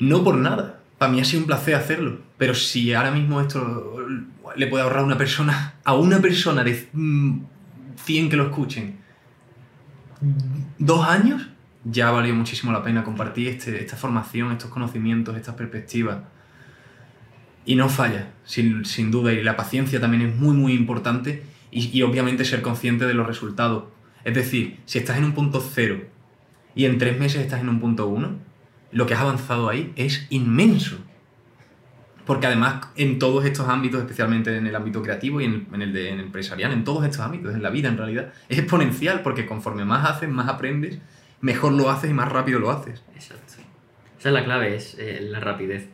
No 0.00 0.22
por 0.24 0.36
nada. 0.36 0.80
Para 0.98 1.12
mí 1.12 1.20
ha 1.20 1.24
sido 1.24 1.40
un 1.42 1.46
placer 1.46 1.74
hacerlo. 1.74 2.18
Pero 2.36 2.54
si 2.54 2.92
ahora 2.92 3.10
mismo 3.10 3.40
esto 3.40 3.96
le 4.56 4.66
puede 4.66 4.82
ahorrar 4.82 5.00
a 5.00 5.04
una 5.04 5.18
persona, 5.18 5.74
a 5.84 5.94
una 5.94 6.20
persona 6.20 6.64
de 6.64 6.88
mm, 6.92 7.38
100 8.04 8.30
que 8.30 8.36
lo 8.36 8.44
escuchen, 8.44 8.98
dos 10.78 11.06
años, 11.06 11.48
ya 11.84 12.08
ha 12.08 12.10
valido 12.12 12.34
muchísimo 12.34 12.72
la 12.72 12.82
pena 12.82 13.04
compartir 13.04 13.48
este- 13.48 13.80
esta 13.80 13.96
formación, 13.96 14.52
estos 14.52 14.70
conocimientos, 14.70 15.36
estas 15.36 15.54
perspectivas. 15.54 16.18
Y 17.64 17.76
no 17.76 17.88
falla, 17.88 18.30
sin, 18.44 18.84
sin 18.84 19.10
duda. 19.10 19.32
Y 19.32 19.42
la 19.42 19.56
paciencia 19.56 20.00
también 20.00 20.22
es 20.22 20.36
muy, 20.36 20.56
muy 20.56 20.72
importante. 20.72 21.42
Y 21.70 22.00
obviamente 22.02 22.44
ser 22.46 22.62
consciente 22.62 23.04
de 23.06 23.12
los 23.14 23.26
resultados. 23.26 23.84
Es 24.24 24.34
decir, 24.34 24.80
si 24.86 24.98
estás 24.98 25.18
en 25.18 25.24
un 25.24 25.32
punto 25.32 25.60
cero 25.60 26.00
y 26.74 26.86
en 26.86 26.98
tres 26.98 27.18
meses 27.18 27.42
estás 27.42 27.60
en 27.60 27.68
un 27.68 27.78
punto 27.78 28.06
uno, 28.08 28.36
lo 28.92 29.06
que 29.06 29.14
has 29.14 29.20
avanzado 29.20 29.68
ahí 29.68 29.92
es 29.96 30.26
inmenso. 30.30 30.98
Porque 32.26 32.46
además 32.46 32.88
en 32.96 33.18
todos 33.18 33.44
estos 33.46 33.68
ámbitos, 33.68 34.00
especialmente 34.00 34.54
en 34.56 34.66
el 34.66 34.74
ámbito 34.74 35.02
creativo 35.02 35.40
y 35.40 35.44
en, 35.44 35.66
el 35.80 35.92
de 35.92 36.10
empresarial, 36.10 36.72
en 36.72 36.84
todos 36.84 37.04
estos 37.04 37.20
ámbitos, 37.20 37.54
en 37.54 37.62
la 37.62 37.70
vida 37.70 37.88
en 37.88 37.96
realidad, 37.96 38.32
es 38.48 38.58
exponencial 38.58 39.22
porque 39.22 39.46
conforme 39.46 39.84
más 39.84 40.08
haces, 40.08 40.28
más 40.28 40.48
aprendes, 40.48 40.98
mejor 41.40 41.72
lo 41.72 41.90
haces 41.90 42.10
y 42.10 42.14
más 42.14 42.30
rápido 42.30 42.58
lo 42.58 42.70
haces. 42.70 43.02
Exacto. 43.14 43.54
Esa 44.18 44.28
es 44.28 44.34
la 44.34 44.44
clave, 44.44 44.74
es 44.74 44.96
eh, 44.98 45.20
la 45.22 45.40
rapidez. 45.40 45.88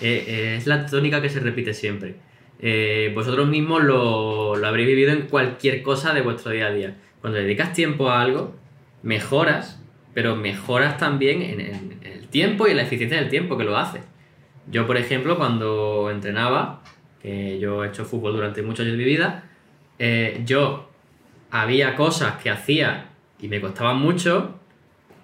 Eh, 0.00 0.24
eh, 0.26 0.54
es 0.56 0.66
la 0.66 0.86
tónica 0.86 1.20
que 1.20 1.28
se 1.28 1.40
repite 1.40 1.74
siempre. 1.74 2.16
Eh, 2.62 3.12
vosotros 3.14 3.48
mismos 3.48 3.82
lo, 3.82 4.56
lo 4.56 4.66
habréis 4.66 4.88
vivido 4.88 5.12
en 5.12 5.22
cualquier 5.22 5.82
cosa 5.82 6.12
de 6.12 6.22
vuestro 6.22 6.50
día 6.52 6.66
a 6.66 6.70
día. 6.70 6.96
Cuando 7.20 7.38
dedicas 7.38 7.72
tiempo 7.72 8.10
a 8.10 8.20
algo, 8.20 8.54
mejoras, 9.02 9.82
pero 10.14 10.36
mejoras 10.36 10.98
también 10.98 11.42
en, 11.42 12.00
tiempo 12.30 12.66
y 12.66 12.74
la 12.74 12.82
eficiencia 12.82 13.18
del 13.18 13.28
tiempo 13.28 13.56
que 13.58 13.64
lo 13.64 13.76
haces. 13.76 14.02
Yo, 14.70 14.86
por 14.86 14.96
ejemplo, 14.96 15.36
cuando 15.36 16.10
entrenaba, 16.10 16.82
que 17.22 17.58
yo 17.58 17.84
he 17.84 17.88
hecho 17.88 18.04
fútbol 18.04 18.34
durante 18.34 18.62
muchos 18.62 18.80
años 18.80 18.92
de 18.92 18.98
mi 18.98 19.04
vida, 19.04 19.44
eh, 19.98 20.42
yo 20.44 20.90
había 21.50 21.96
cosas 21.96 22.36
que 22.42 22.50
hacía 22.50 23.08
y 23.38 23.48
me 23.48 23.60
costaban 23.60 23.98
mucho, 23.98 24.58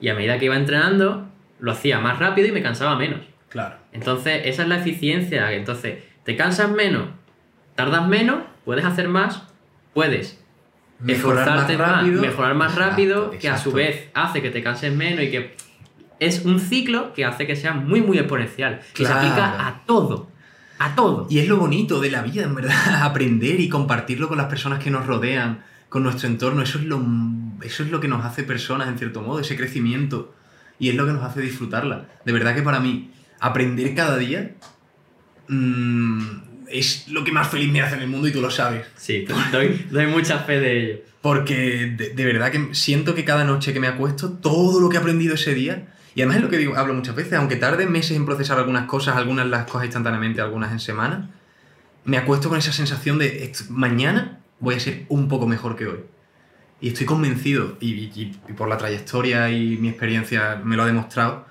y 0.01 0.09
a 0.09 0.15
medida 0.15 0.39
que 0.39 0.47
iba 0.47 0.57
entrenando, 0.57 1.29
lo 1.61 1.73
hacía 1.73 2.01
más 2.01 2.19
rápido 2.19 2.49
y 2.49 2.53
me 2.53 2.63
cansaba 2.63 2.97
menos. 2.97 3.21
Claro. 3.49 3.77
Entonces, 3.93 4.43
esa 4.45 4.63
es 4.63 4.69
la 4.69 4.79
eficiencia. 4.79 5.53
Entonces, 5.53 6.03
te 6.25 6.37
cansas 6.37 6.71
menos, 6.71 7.09
tardas 7.75 8.07
menos, 8.07 8.41
puedes 8.65 8.85
hacer 8.85 9.09
más, 9.09 9.43
puedes 9.95 10.43
esforzarte 11.07 11.77
más, 11.79 12.05
mejorar 12.05 12.55
más 12.55 12.73
Exacto, 12.73 12.91
rápido, 12.91 13.31
que 13.31 13.49
a 13.49 13.57
su 13.57 13.73
vez 13.73 14.09
hace 14.15 14.43
que 14.43 14.51
te 14.51 14.63
canses 14.63 14.93
menos 14.95 15.25
y 15.25 15.31
que 15.31 15.57
es 16.19 16.45
un 16.45 16.61
ciclo 16.61 17.13
que 17.13 17.25
hace 17.25 17.47
que 17.47 17.57
sea 17.57 17.73
muy, 17.73 18.01
muy 18.01 18.19
exponencial. 18.19 18.81
Que 18.95 19.05
se 19.05 19.13
aplica 19.13 19.67
a 19.67 19.83
todo. 19.87 20.31
A 20.79 20.95
todo. 20.95 21.27
Y 21.31 21.39
es 21.39 21.49
lo 21.49 21.57
bonito 21.57 22.01
de 22.01 22.11
la 22.11 22.23
vida, 22.23 22.45
en 22.45 22.55
verdad, 22.55 23.03
aprender 23.03 23.61
y 23.61 23.69
compartirlo 23.69 24.29
con 24.29 24.39
las 24.39 24.47
personas 24.47 24.83
que 24.83 24.91
nos 24.91 25.07
rodean, 25.07 25.63
con 25.89 26.03
nuestro 26.03 26.29
entorno. 26.29 26.63
Eso 26.63 26.79
es 26.79 26.85
lo, 26.85 27.03
eso 27.63 27.83
es 27.83 27.91
lo 27.91 28.01
que 28.01 28.09
nos 28.09 28.25
hace 28.25 28.43
personas, 28.43 28.89
en 28.89 28.99
cierto 28.99 29.23
modo, 29.23 29.41
ese 29.41 29.57
crecimiento. 29.57 30.35
Y 30.79 30.91
es 30.91 30.95
lo 30.95 31.07
que 31.07 31.13
nos 31.13 31.23
hace 31.23 31.41
disfrutarla. 31.41 32.07
De 32.25 32.33
verdad 32.33 32.55
que 32.55 32.63
para 32.63 32.81
mí, 32.81 33.11
aprender 33.41 33.95
cada 33.95 34.19
día 34.19 34.55
mm, 35.49 36.21
es 36.69 37.09
lo 37.09 37.25
que 37.25 37.33
más 37.33 37.49
feliz 37.49 37.71
me 37.71 37.81
hace 37.81 37.97
en 37.97 38.03
el 38.03 38.09
mundo 38.09 38.29
y 38.29 38.33
tú 38.33 38.41
lo 38.41 38.51
sabes. 38.51 38.87
Sí, 38.97 39.27
doy, 39.53 39.87
doy 39.91 40.07
mucha 40.07 40.41
fe 40.41 40.61
de 40.61 40.81
ello. 40.81 41.01
Porque 41.23 41.95
de, 41.97 42.11
de 42.11 42.25
verdad 42.25 42.53
que 42.53 42.75
siento 42.75 43.15
que 43.15 43.25
cada 43.25 43.45
noche 43.45 43.73
que 43.73 43.81
me 43.81 43.87
acuesto, 43.87 44.33
todo 44.33 44.81
lo 44.81 44.89
que 44.89 44.97
he 44.97 45.01
aprendido 45.01 45.35
ese 45.35 45.55
día, 45.55 45.87
y 46.17 46.23
además 46.23 46.39
es 46.39 46.43
lo 46.43 46.49
que 46.49 46.59
digo, 46.59 46.77
hablo 46.77 46.95
muchas 46.95 47.15
veces, 47.15 47.35
aunque 47.35 47.55
tarde 47.57 47.87
meses 47.87 48.17
en 48.17 48.25
procesar 48.27 48.59
algunas 48.59 48.87
cosas, 48.87 49.17
algunas 49.17 49.47
las 49.47 49.67
cojas 49.67 49.85
instantáneamente, 49.85 50.41
algunas 50.41 50.73
en 50.73 50.81
semanas, 50.81 51.29
me 52.05 52.17
acuesto 52.17 52.49
con 52.49 52.59
esa 52.59 52.73
sensación 52.73 53.19
de 53.19 53.45
"Esto- 53.45 53.65
mañana 53.71 54.41
voy 54.59 54.75
a 54.77 54.81
ser 54.81 55.05
un 55.09 55.29
poco 55.29 55.47
mejor 55.47 55.77
que 55.77 55.87
hoy. 55.87 56.01
Y 56.81 56.89
estoy 56.89 57.07
convencido, 57.07 57.77
y, 57.81 57.91
y- 57.93 58.41
y 58.49 58.53
por 58.55 58.69
la 58.69 58.77
trayectoria 58.79 59.51
y 59.51 59.77
mi 59.77 59.89
experiencia 59.89 60.61
me 60.65 60.77
lo 60.77 60.83
ha 60.83 60.87
demostrado, 60.87 61.47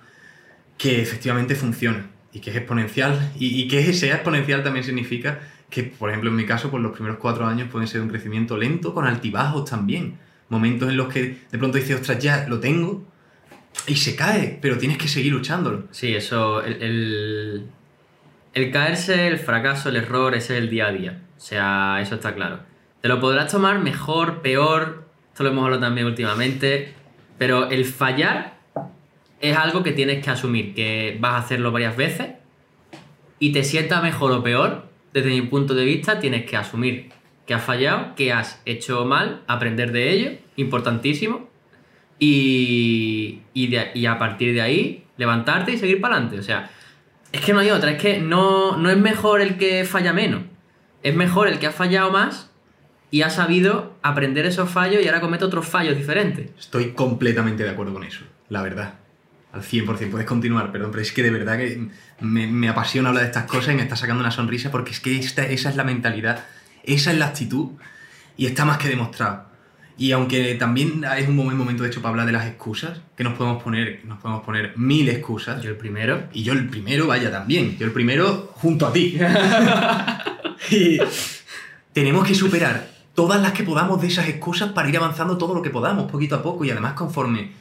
que 0.77 1.01
efectivamente 1.01 1.55
funciona 1.55 2.07
y 2.33 2.39
que 2.39 2.49
es 2.51 2.57
exponencial. 2.57 3.31
Y, 3.39 3.61
y 3.61 3.67
que 3.67 3.93
sea 3.93 4.15
exponencial 4.15 4.63
también 4.63 4.83
significa 4.85 5.39
que, 5.69 5.83
por 5.83 6.09
ejemplo, 6.09 6.29
en 6.29 6.35
mi 6.35 6.45
caso, 6.45 6.69
pues 6.71 6.81
los 6.83 6.91
primeros 6.91 7.17
cuatro 7.19 7.45
años 7.47 7.69
pueden 7.71 7.87
ser 7.87 8.01
un 8.01 8.09
crecimiento 8.09 8.57
lento, 8.57 8.93
con 8.93 9.05
altibajos 9.07 9.69
también. 9.69 10.17
Momentos 10.49 10.89
en 10.89 10.97
los 10.97 11.07
que 11.11 11.37
de 11.51 11.57
pronto 11.57 11.77
dices, 11.77 11.95
ostras, 11.99 12.19
ya 12.19 12.47
lo 12.47 12.59
tengo, 12.59 13.03
y 13.87 13.95
se 13.95 14.15
cae, 14.15 14.57
pero 14.61 14.77
tienes 14.77 14.97
que 14.97 15.07
seguir 15.07 15.33
luchándolo. 15.33 15.83
Sí, 15.91 16.15
eso, 16.15 16.63
el, 16.63 17.67
el, 18.53 18.71
caerse, 18.71 19.27
el 19.27 19.37
fracaso, 19.37 19.89
el 19.89 19.97
error, 19.97 20.35
ese 20.35 20.57
es 20.57 20.63
el 20.63 20.69
día 20.69 20.87
a 20.87 20.91
día. 20.91 21.21
O 21.37 21.39
sea, 21.39 21.99
eso 22.01 22.15
está 22.15 22.33
claro. 22.33 22.59
Te 23.01 23.07
lo 23.07 23.19
podrás 23.19 23.51
tomar 23.51 23.79
mejor, 23.79 24.41
peor, 24.41 25.05
esto 25.31 25.43
lo 25.43 25.49
hemos 25.49 25.65
hablado 25.65 25.81
también 25.81 26.07
últimamente, 26.07 26.93
pero 27.37 27.69
el 27.69 27.85
fallar 27.85 28.55
es 29.41 29.55
algo 29.55 29.83
que 29.83 29.91
tienes 29.91 30.23
que 30.23 30.31
asumir, 30.31 30.73
que 30.73 31.17
vas 31.19 31.33
a 31.33 31.37
hacerlo 31.37 31.71
varias 31.71 31.95
veces 31.95 32.29
y 33.39 33.51
te 33.51 33.63
sienta 33.63 34.01
mejor 34.01 34.31
o 34.31 34.43
peor, 34.43 34.85
desde 35.13 35.29
mi 35.29 35.41
punto 35.41 35.75
de 35.75 35.85
vista, 35.85 36.19
tienes 36.19 36.45
que 36.45 36.57
asumir 36.57 37.09
que 37.45 37.53
has 37.53 37.63
fallado, 37.63 38.15
que 38.15 38.33
has 38.33 38.61
hecho 38.65 39.05
mal, 39.05 39.43
aprender 39.47 39.91
de 39.91 40.11
ello, 40.11 40.31
importantísimo, 40.55 41.49
y, 42.19 43.41
y, 43.53 43.67
de- 43.67 43.91
y 43.93 44.05
a 44.05 44.17
partir 44.17 44.53
de 44.53 44.61
ahí 44.61 45.03
levantarte 45.17 45.73
y 45.73 45.77
seguir 45.77 46.01
para 46.01 46.15
adelante. 46.15 46.39
O 46.39 46.43
sea, 46.43 46.69
es 47.31 47.41
que 47.41 47.53
no 47.53 47.59
hay 47.59 47.69
otra, 47.71 47.91
es 47.91 48.01
que 48.01 48.19
no, 48.19 48.77
no 48.77 48.89
es 48.89 48.97
mejor 48.97 49.41
el 49.41 49.57
que 49.57 49.85
falla 49.85 50.13
menos, 50.13 50.43
es 51.03 51.15
mejor 51.15 51.47
el 51.47 51.59
que 51.59 51.67
ha 51.67 51.71
fallado 51.71 52.11
más 52.11 52.49
y 53.11 53.21
ha 53.21 53.29
sabido 53.29 53.95
aprender 54.01 54.45
esos 54.45 54.69
fallos 54.69 55.01
y 55.03 55.07
ahora 55.07 55.21
comete 55.21 55.45
otros 55.45 55.67
fallos 55.67 55.95
diferentes. 55.97 56.49
Estoy 56.59 56.91
completamente 56.91 57.63
de 57.63 57.69
acuerdo 57.69 57.93
con 57.93 58.03
eso, 58.03 58.23
la 58.49 58.61
verdad. 58.61 58.95
Al 59.53 59.61
100%, 59.61 60.09
puedes 60.11 60.27
continuar, 60.27 60.69
perdón, 60.73 60.91
pero 60.91 61.01
es 61.01 61.13
que 61.13 61.23
de 61.23 61.29
verdad 61.31 61.57
que 61.57 61.87
me, 62.19 62.45
me 62.47 62.67
apasiona 62.67 63.07
hablar 63.09 63.23
de 63.23 63.29
estas 63.29 63.45
cosas 63.45 63.73
y 63.73 63.77
me 63.77 63.83
está 63.83 63.95
sacando 63.95 64.19
una 64.21 64.31
sonrisa 64.31 64.69
porque 64.69 64.91
es 64.91 64.99
que 64.99 65.17
esta, 65.17 65.45
esa 65.45 65.69
es 65.69 65.77
la 65.77 65.85
mentalidad, 65.85 66.43
esa 66.83 67.11
es 67.13 67.17
la 67.17 67.27
actitud 67.27 67.69
y 68.35 68.47
está 68.47 68.65
más 68.65 68.77
que 68.79 68.89
demostrado. 68.89 69.45
Y 69.97 70.11
aunque 70.11 70.55
también 70.55 71.05
es 71.17 71.27
un 71.27 71.37
buen 71.37 71.55
momento 71.55 71.83
de 71.83 71.89
hecho 71.89 72.01
para 72.01 72.11
hablar 72.11 72.25
de 72.25 72.33
las 72.33 72.45
excusas, 72.47 72.99
que 73.15 73.23
nos 73.23 73.33
podemos 73.33 73.63
poner, 73.63 74.01
nos 74.03 74.19
podemos 74.19 74.43
poner 74.43 74.77
mil 74.77 75.07
excusas. 75.07 75.61
Yo 75.61 75.69
el 75.69 75.77
primero. 75.77 76.23
Y 76.33 76.43
yo 76.43 76.53
el 76.53 76.67
primero, 76.67 77.07
vaya, 77.07 77.31
también. 77.31 77.77
Yo 77.77 77.85
el 77.85 77.93
primero 77.93 78.51
junto 78.55 78.87
a 78.87 78.93
ti. 78.93 79.17
y 80.71 80.97
tenemos 81.93 82.27
que 82.27 82.35
superar 82.35 82.89
todas 83.13 83.41
las 83.41 83.53
que 83.53 83.63
podamos 83.63 84.01
de 84.01 84.07
esas 84.07 84.27
excusas 84.27 84.71
para 84.73 84.89
ir 84.89 84.97
avanzando 84.97 85.37
todo 85.37 85.53
lo 85.55 85.61
que 85.61 85.69
podamos, 85.69 86.11
poquito 86.11 86.35
a 86.35 86.43
poco. 86.43 86.65
Y 86.65 86.71
además, 86.71 86.93
conforme 86.93 87.51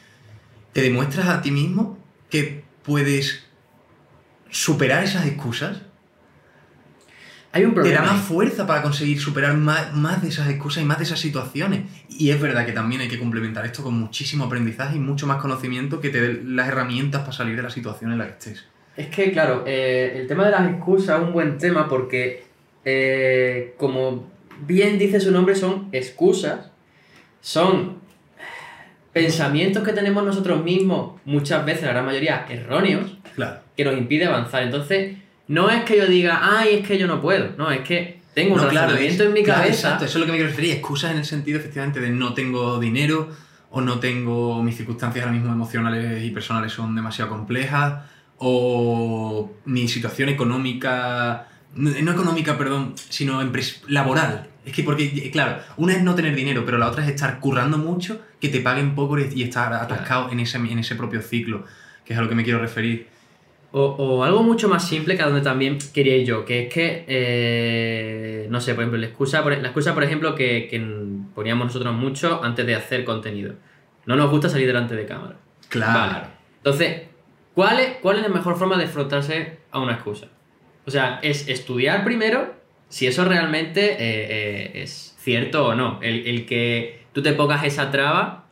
te 0.73 0.81
demuestras 0.81 1.27
a 1.27 1.41
ti 1.41 1.51
mismo 1.51 1.97
que 2.29 2.65
puedes 2.83 3.45
superar 4.49 5.05
esas 5.05 5.25
excusas, 5.25 5.83
Hay 7.55 7.63
un 7.63 7.71
te 7.73 7.79
da 7.79 7.83
problema. 7.83 8.11
más 8.13 8.21
fuerza 8.21 8.67
para 8.67 8.81
conseguir 8.81 9.19
superar 9.19 9.53
más, 9.55 9.93
más 9.93 10.21
de 10.21 10.27
esas 10.27 10.49
excusas 10.49 10.83
y 10.83 10.85
más 10.85 10.97
de 10.97 11.05
esas 11.05 11.19
situaciones. 11.19 11.83
Y 12.09 12.29
es 12.29 12.39
verdad 12.41 12.65
que 12.65 12.73
también 12.73 12.99
hay 13.01 13.07
que 13.07 13.17
complementar 13.17 13.65
esto 13.65 13.81
con 13.81 13.93
muchísimo 13.97 14.43
aprendizaje 14.45 14.97
y 14.97 14.99
mucho 14.99 15.25
más 15.25 15.41
conocimiento 15.41 16.01
que 16.01 16.09
te 16.09 16.19
dé 16.21 16.41
las 16.43 16.67
herramientas 16.67 17.21
para 17.21 17.31
salir 17.31 17.55
de 17.55 17.63
la 17.63 17.69
situación 17.69 18.11
en 18.11 18.17
la 18.17 18.25
que 18.25 18.31
estés. 18.33 18.65
Es 18.97 19.07
que, 19.07 19.31
claro, 19.31 19.63
eh, 19.65 20.17
el 20.19 20.27
tema 20.27 20.45
de 20.45 20.51
las 20.51 20.69
excusas 20.69 21.19
es 21.19 21.25
un 21.27 21.33
buen 21.33 21.57
tema 21.57 21.87
porque, 21.87 22.43
eh, 22.83 23.73
como 23.77 24.29
bien 24.67 24.99
dice 24.99 25.19
su 25.21 25.31
nombre, 25.31 25.55
son 25.55 25.87
excusas, 25.93 26.71
son 27.41 27.99
pensamientos 29.13 29.81
que 29.83 29.93
tenemos 29.93 30.25
nosotros 30.25 30.61
mismos, 30.63 31.21
muchas 31.23 31.65
veces, 31.65 31.83
la 31.83 31.91
gran 31.91 32.05
mayoría, 32.05 32.45
erróneos, 32.49 33.17
Claro. 33.35 33.59
que 33.77 33.85
nos 33.85 33.97
impide 33.97 34.25
avanzar. 34.25 34.63
Entonces, 34.63 35.15
no 35.47 35.69
es 35.69 35.83
que 35.83 35.97
yo 35.97 36.07
diga, 36.07 36.39
ay, 36.57 36.75
es 36.81 36.87
que 36.87 36.97
yo 36.97 37.07
no 37.07 37.21
puedo, 37.21 37.51
no, 37.57 37.71
es 37.71 37.81
que 37.81 38.19
tengo 38.33 38.55
un 38.55 38.59
claro, 38.59 38.75
razonamiento 38.87 39.23
es- 39.23 39.27
en 39.29 39.33
mi 39.33 39.43
claro, 39.43 39.61
cabeza. 39.61 39.87
exacto, 39.87 40.05
eso 40.05 40.17
es 40.17 40.19
lo 40.19 40.25
que 40.25 40.31
me 40.31 40.37
quiero 40.37 40.49
referir. 40.49 40.71
Excusas 40.73 41.11
en 41.11 41.17
el 41.17 41.25
sentido, 41.25 41.59
efectivamente, 41.59 41.99
de 42.01 42.09
no 42.09 42.33
tengo 42.33 42.79
dinero 42.79 43.29
o 43.71 43.81
no 43.81 43.99
tengo. 43.99 44.61
Mis 44.61 44.75
circunstancias 44.75 45.23
ahora 45.25 45.37
mismo 45.37 45.53
emocionales 45.53 46.23
y 46.23 46.31
personales 46.31 46.73
son 46.73 46.95
demasiado 46.95 47.29
complejas 47.29 48.03
o 48.37 49.51
mi 49.65 49.87
situación 49.87 50.29
económica. 50.29 51.47
No 51.75 52.11
económica, 52.11 52.57
perdón, 52.57 52.93
sino 53.09 53.41
laboral. 53.87 54.47
Es 54.65 54.73
que, 54.73 54.81
porque, 54.83 55.29
claro, 55.31 55.59
una 55.77 55.93
es 55.93 56.01
no 56.03 56.15
tener 56.15 56.33
dinero, 56.35 56.63
pero 56.65 56.77
la 56.77 56.87
otra 56.87 57.03
es 57.03 57.09
estar 57.09 57.39
currando 57.39 57.77
mucho, 57.77 58.21
que 58.39 58.47
te 58.49 58.61
paguen 58.61 58.95
poco 58.95 59.19
y 59.19 59.43
estar 59.43 59.73
atascado 59.73 60.31
en, 60.31 60.39
ese, 60.39 60.57
en 60.57 60.79
ese 60.79 60.95
propio 60.95 61.21
ciclo, 61.21 61.65
que 62.05 62.13
es 62.13 62.19
a 62.19 62.21
lo 62.21 62.29
que 62.29 62.35
me 62.35 62.43
quiero 62.43 62.59
referir. 62.59 63.07
O, 63.77 63.87
o 63.97 64.23
algo 64.23 64.41
mucho 64.41 64.69
más 64.69 64.87
simple 64.87 65.17
que 65.17 65.21
a 65.21 65.25
donde 65.25 65.41
también 65.41 65.77
quería 65.93 66.15
ir 66.15 66.25
yo, 66.25 66.45
que 66.45 66.63
es 66.63 66.73
que, 66.73 67.03
eh, 67.09 68.47
no 68.49 68.61
sé, 68.61 68.73
por 68.73 68.83
ejemplo, 68.83 68.97
la 68.97 69.07
excusa, 69.07 69.43
por, 69.43 69.51
la 69.51 69.67
excusa, 69.67 69.93
por 69.93 70.01
ejemplo, 70.05 70.33
que, 70.33 70.69
que 70.69 70.81
poníamos 71.35 71.67
nosotros 71.67 71.93
mucho 71.93 72.41
antes 72.41 72.65
de 72.65 72.73
hacer 72.73 73.03
contenido. 73.03 73.55
No 74.05 74.15
nos 74.15 74.31
gusta 74.31 74.47
salir 74.47 74.65
delante 74.65 74.95
de 74.95 75.05
cámara. 75.05 75.35
Claro. 75.67 75.99
Vale. 75.99 76.27
Entonces, 76.55 77.01
¿cuál 77.53 77.81
es, 77.81 77.97
¿cuál 78.01 78.15
es 78.15 78.21
la 78.21 78.29
mejor 78.29 78.57
forma 78.57 78.77
de 78.77 78.85
enfrentarse 78.85 79.57
a 79.71 79.79
una 79.79 79.95
excusa? 79.95 80.27
O 80.85 80.91
sea, 80.91 81.19
es 81.21 81.49
estudiar 81.49 82.05
primero 82.05 82.53
si 82.87 83.07
eso 83.07 83.25
realmente 83.25 83.91
eh, 83.91 83.97
eh, 83.99 84.83
es 84.83 85.17
cierto 85.19 85.67
o 85.67 85.75
no. 85.75 85.99
El, 86.01 86.25
el 86.27 86.45
que 86.45 87.07
tú 87.11 87.21
te 87.21 87.33
pongas 87.33 87.65
esa 87.65 87.91
traba, 87.91 88.44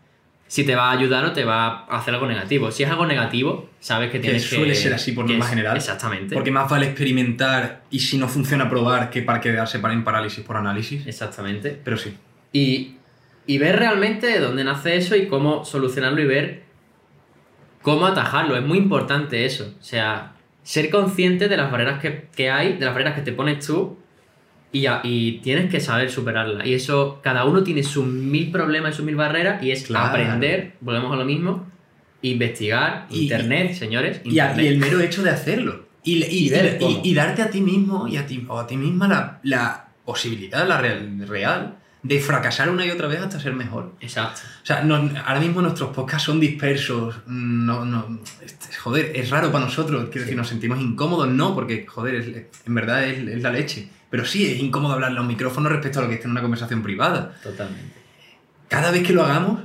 si 0.53 0.63
te 0.63 0.75
va 0.75 0.91
a 0.91 0.91
ayudar 0.91 1.25
o 1.25 1.33
te 1.33 1.45
va 1.45 1.83
a 1.89 1.97
hacer 1.97 2.13
algo 2.13 2.27
negativo. 2.27 2.69
Si 2.69 2.83
es 2.83 2.89
algo 2.91 3.07
negativo, 3.07 3.71
sabes 3.79 4.11
que 4.11 4.19
tienes 4.19 4.47
que... 4.47 4.55
suele 4.55 4.75
ser 4.75 4.93
así 4.93 5.11
por 5.11 5.27
norma 5.27 5.47
general. 5.47 5.75
Exactamente. 5.75 6.35
Porque 6.35 6.51
más 6.51 6.69
vale 6.69 6.85
experimentar 6.85 7.81
y 7.89 8.01
si 8.01 8.19
no 8.19 8.27
funciona 8.27 8.69
probar 8.69 9.09
que 9.09 9.23
para 9.23 9.41
quedarse 9.41 9.79
para 9.79 9.95
en 9.95 10.03
parálisis 10.03 10.43
por 10.43 10.55
análisis. 10.55 11.07
Exactamente. 11.07 11.81
Pero 11.83 11.97
sí. 11.97 12.15
Y, 12.51 12.97
y 13.47 13.57
ver 13.57 13.77
realmente 13.77 14.27
de 14.27 14.39
dónde 14.39 14.63
nace 14.63 14.95
eso 14.95 15.15
y 15.15 15.25
cómo 15.25 15.65
solucionarlo 15.65 16.21
y 16.21 16.25
ver 16.27 16.61
cómo 17.81 18.05
atajarlo. 18.05 18.55
Es 18.55 18.63
muy 18.63 18.77
importante 18.77 19.45
eso. 19.45 19.73
O 19.79 19.83
sea, 19.83 20.33
ser 20.61 20.91
consciente 20.91 21.47
de 21.47 21.57
las 21.57 21.71
barreras 21.71 21.99
que, 21.99 22.27
que 22.35 22.51
hay, 22.51 22.73
de 22.73 22.85
las 22.85 22.93
barreras 22.93 23.15
que 23.15 23.21
te 23.21 23.31
pones 23.31 23.65
tú 23.65 23.97
y, 24.73 24.87
a- 24.87 24.99
y 25.03 25.39
tienes 25.39 25.69
que 25.71 25.79
saber 25.79 26.11
superarlas. 26.11 26.67
Y 26.67 26.73
eso, 26.73 27.19
cada 27.23 27.45
uno 27.45 27.63
tiene 27.63 27.83
sus 27.83 28.05
mil 28.05 28.51
problemas 28.51 28.93
y 28.93 28.97
sus 28.97 29.05
mil 29.05 29.15
barreras 29.15 29.63
y 29.63 29.71
es 29.71 29.83
Claro. 29.83 30.07
aprender, 30.09 30.73
volvemos 30.81 31.13
a 31.13 31.15
lo 31.15 31.23
mismo, 31.23 31.71
investigar, 32.21 33.07
Y- 33.09 33.23
internet, 33.23 33.73
señores. 33.73 34.21
Y, 34.25 34.39
a- 34.39 34.49
internet. 34.51 34.65
y 34.65 34.67
el 34.67 34.77
mero 34.79 34.99
hecho 34.99 35.23
de 35.23 35.29
hacerlo. 35.29 35.85
Ver 36.05 36.27
y 37.03 37.13
darte 37.13 37.41
a 37.43 37.49
ti 37.49 37.61
mismo 37.61 38.07
y 38.09 38.17
a 38.17 38.25
ti, 38.25 38.45
o 38.49 38.59
a 38.59 38.67
ti 38.67 38.75
misma 38.75 39.07
la, 39.07 39.39
la 39.43 39.87
posibilidad, 40.03 40.67
la 40.67 40.77
real, 40.81 41.25
real, 41.27 41.77
de 42.03 42.19
fracasar 42.19 42.69
una 42.69 42.85
y 42.85 42.91
otra 42.91 43.07
vez 43.07 43.21
hasta 43.21 43.39
ser 43.39 43.53
mejor. 43.53 43.93
Exacto. 44.01 44.41
O 44.61 44.65
sea, 44.65 44.83
no- 44.83 45.09
ahora 45.25 45.39
mismo 45.39 45.61
nuestros 45.61 45.91
podcasts 45.95 46.25
son 46.25 46.39
dispersos. 46.39 47.15
No, 47.27 47.85
no, 47.85 48.19
este, 48.43 48.75
joder, 48.75 49.11
es 49.15 49.29
raro 49.29 49.51
para 49.51 49.65
nosotros. 49.65 50.03
Quiero 50.11 50.21
decir, 50.21 50.35
nos 50.35 50.49
sentimos 50.49 50.79
incómodos, 50.81 51.29
no, 51.29 51.55
porque, 51.55 51.85
joder, 51.87 52.15
es- 52.15 52.45
en 52.67 52.75
verdad 52.75 53.05
es, 53.05 53.19
es 53.27 53.41
la 53.41 53.51
leche. 53.51 53.87
Pero 54.09 54.25
sí, 54.25 54.45
es 54.45 54.59
incómodo 54.59 54.93
hablarle 54.93 55.17
a 55.17 55.21
un 55.21 55.27
micrófono 55.27 55.69
respecto 55.69 55.99
a 55.99 56.03
lo 56.03 56.07
que 56.09 56.15
esté 56.15 56.25
en 56.25 56.31
una 56.31 56.41
conversación 56.41 56.83
privada. 56.83 57.35
Totalmente. 57.41 57.93
Cada 58.67 58.91
vez 58.91 59.03
que 59.07 59.13
lo 59.13 59.23
hagamos, 59.23 59.61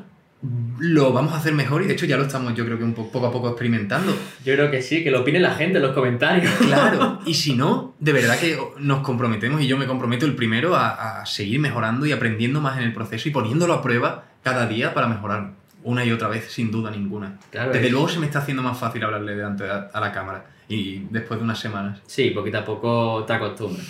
lo 0.78 1.12
vamos 1.12 1.32
a 1.32 1.38
hacer 1.38 1.52
mejor 1.52 1.82
y 1.82 1.86
de 1.86 1.94
hecho 1.94 2.06
ya 2.06 2.16
lo 2.16 2.22
estamos, 2.24 2.54
yo 2.54 2.64
creo 2.64 2.78
que 2.78 2.84
un 2.84 2.94
po- 2.94 3.10
poco 3.10 3.26
a 3.26 3.32
poco 3.32 3.48
experimentando. 3.48 4.12
Yo 4.44 4.54
creo 4.54 4.70
que 4.70 4.82
sí, 4.82 5.02
que 5.02 5.10
lo 5.10 5.22
opine 5.22 5.40
la 5.40 5.54
gente 5.54 5.78
en 5.78 5.82
los 5.82 5.92
comentarios. 5.94 6.52
Claro, 6.58 7.18
y 7.26 7.34
si 7.34 7.54
no, 7.56 7.94
de 7.98 8.12
verdad 8.12 8.38
que 8.38 8.56
nos 8.78 9.00
comprometemos 9.00 9.60
y 9.60 9.66
yo 9.66 9.76
me 9.76 9.86
comprometo 9.86 10.26
el 10.26 10.36
primero 10.36 10.76
a, 10.76 11.20
a 11.22 11.26
seguir 11.26 11.58
mejorando 11.60 12.06
y 12.06 12.12
aprendiendo 12.12 12.60
más 12.60 12.78
en 12.78 12.84
el 12.84 12.92
proceso 12.92 13.28
y 13.28 13.32
poniéndolo 13.32 13.74
a 13.74 13.82
prueba 13.82 14.26
cada 14.44 14.66
día 14.68 14.94
para 14.94 15.08
mejorar 15.08 15.54
una 15.82 16.04
y 16.04 16.12
otra 16.12 16.28
vez, 16.28 16.52
sin 16.52 16.70
duda 16.70 16.90
ninguna. 16.90 17.38
Claro, 17.50 17.72
Desde 17.72 17.86
es- 17.86 17.92
luego 17.92 18.08
se 18.08 18.20
me 18.20 18.26
está 18.26 18.38
haciendo 18.40 18.62
más 18.62 18.78
fácil 18.78 19.02
hablarle 19.02 19.34
delante 19.34 19.64
de- 19.64 19.70
a 19.92 20.00
la 20.00 20.12
cámara 20.12 20.44
y 20.68 21.00
después 21.10 21.40
de 21.40 21.44
unas 21.44 21.58
semanas. 21.58 21.98
Sí, 22.06 22.30
poquito 22.30 22.58
a 22.58 22.64
poco 22.64 23.24
te 23.26 23.32
acostumbras. 23.32 23.86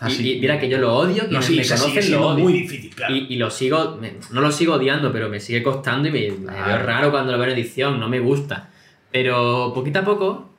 Así. 0.00 0.28
Y, 0.28 0.32
y 0.36 0.40
mira 0.40 0.58
que 0.60 0.68
yo 0.68 0.78
lo 0.78 0.94
odio, 0.96 1.24
no, 1.24 1.28
quienes 1.40 1.46
sí, 1.46 1.56
me 1.56 1.62
conocen 1.66 2.10
lo 2.12 2.34
muy 2.36 2.52
difícil, 2.52 2.94
claro. 2.94 3.14
Y, 3.16 3.26
y 3.30 3.36
lo 3.36 3.50
sigo, 3.50 3.96
me- 4.00 4.14
no 4.30 4.40
lo 4.40 4.52
sigo 4.52 4.74
odiando, 4.74 5.12
pero 5.12 5.28
me 5.28 5.40
sigue 5.40 5.62
costando 5.62 6.08
y 6.08 6.12
me, 6.12 6.20
veo 6.30 6.78
raro 6.84 7.10
cuando 7.10 7.32
lo 7.32 7.38
veo 7.38 7.48
en 7.48 7.54
edición, 7.58 7.98
no 7.98 8.08
me 8.08 8.20
gusta. 8.20 8.68
Pero 9.10 9.72
poquito 9.74 9.98
a 10.00 10.04
poco, 10.04 10.50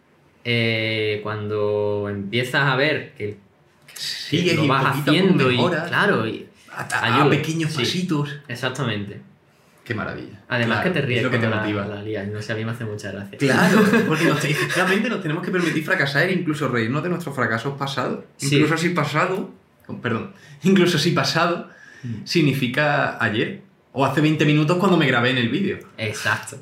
eh, 0.43 1.19
cuando 1.23 2.07
empiezas 2.09 2.63
a 2.63 2.75
ver 2.75 3.13
que, 3.17 3.37
que 4.29 4.53
lo 4.55 4.65
y 4.65 4.67
vas 4.67 4.97
haciendo 4.97 5.51
y 5.51 5.55
mejoras. 5.57 5.87
claro, 5.87 6.27
y, 6.27 6.45
a, 6.71 6.81
a- 6.81 6.83
a 6.99 7.15
ayuda, 7.15 7.29
pequeños 7.29 7.71
pasitos. 7.73 8.29
exactamente. 8.47 9.21
Qué 9.89 9.95
maravilla. 9.95 10.39
Además 10.49 10.81
Claro, 10.81 10.93
que 10.93 10.99
te 11.01 11.05
ríes 11.07 11.17
es 11.17 11.23
lo 11.23 11.31
que 11.31 11.39
te 11.39 11.49
la- 11.49 11.55
motiva. 11.57 11.83
la, 11.87 12.03
lías, 12.03 12.27
no 12.27 12.39
sé, 12.43 12.53
a 12.53 12.55
mí 12.55 12.63
me 12.63 12.69
hace 12.73 12.85
mucha 12.85 13.11
gracia. 13.11 13.39
Claro, 13.39 13.81
porque 14.07 14.25
nos, 14.25 14.45
efectivamente 14.45 15.09
nos 15.09 15.19
tenemos 15.19 15.43
que 15.43 15.49
permitir 15.49 15.83
fracasar 15.83 16.29
e 16.29 16.33
incluso 16.33 16.67
reírnos 16.67 17.01
de 17.01 17.09
nuestros 17.09 17.35
fracasos 17.35 17.75
pasados. 17.75 18.23
Sí. 18.37 18.57
Incluso 18.57 18.77
si 18.77 18.89
pasado, 18.89 19.49
perdón, 20.03 20.31
incluso 20.61 20.99
si 20.99 21.09
pasado 21.11 21.67
Mm. 22.03 22.23
significa 22.25 23.17
ayer 23.21 23.61
o 23.93 24.05
hace 24.05 24.21
20 24.21 24.45
minutos 24.45 24.77
cuando 24.77 24.95
me 24.95 25.07
grabé 25.07 25.31
en 25.31 25.37
el 25.39 25.49
vídeo. 25.49 25.79
Exacto. 25.97 26.57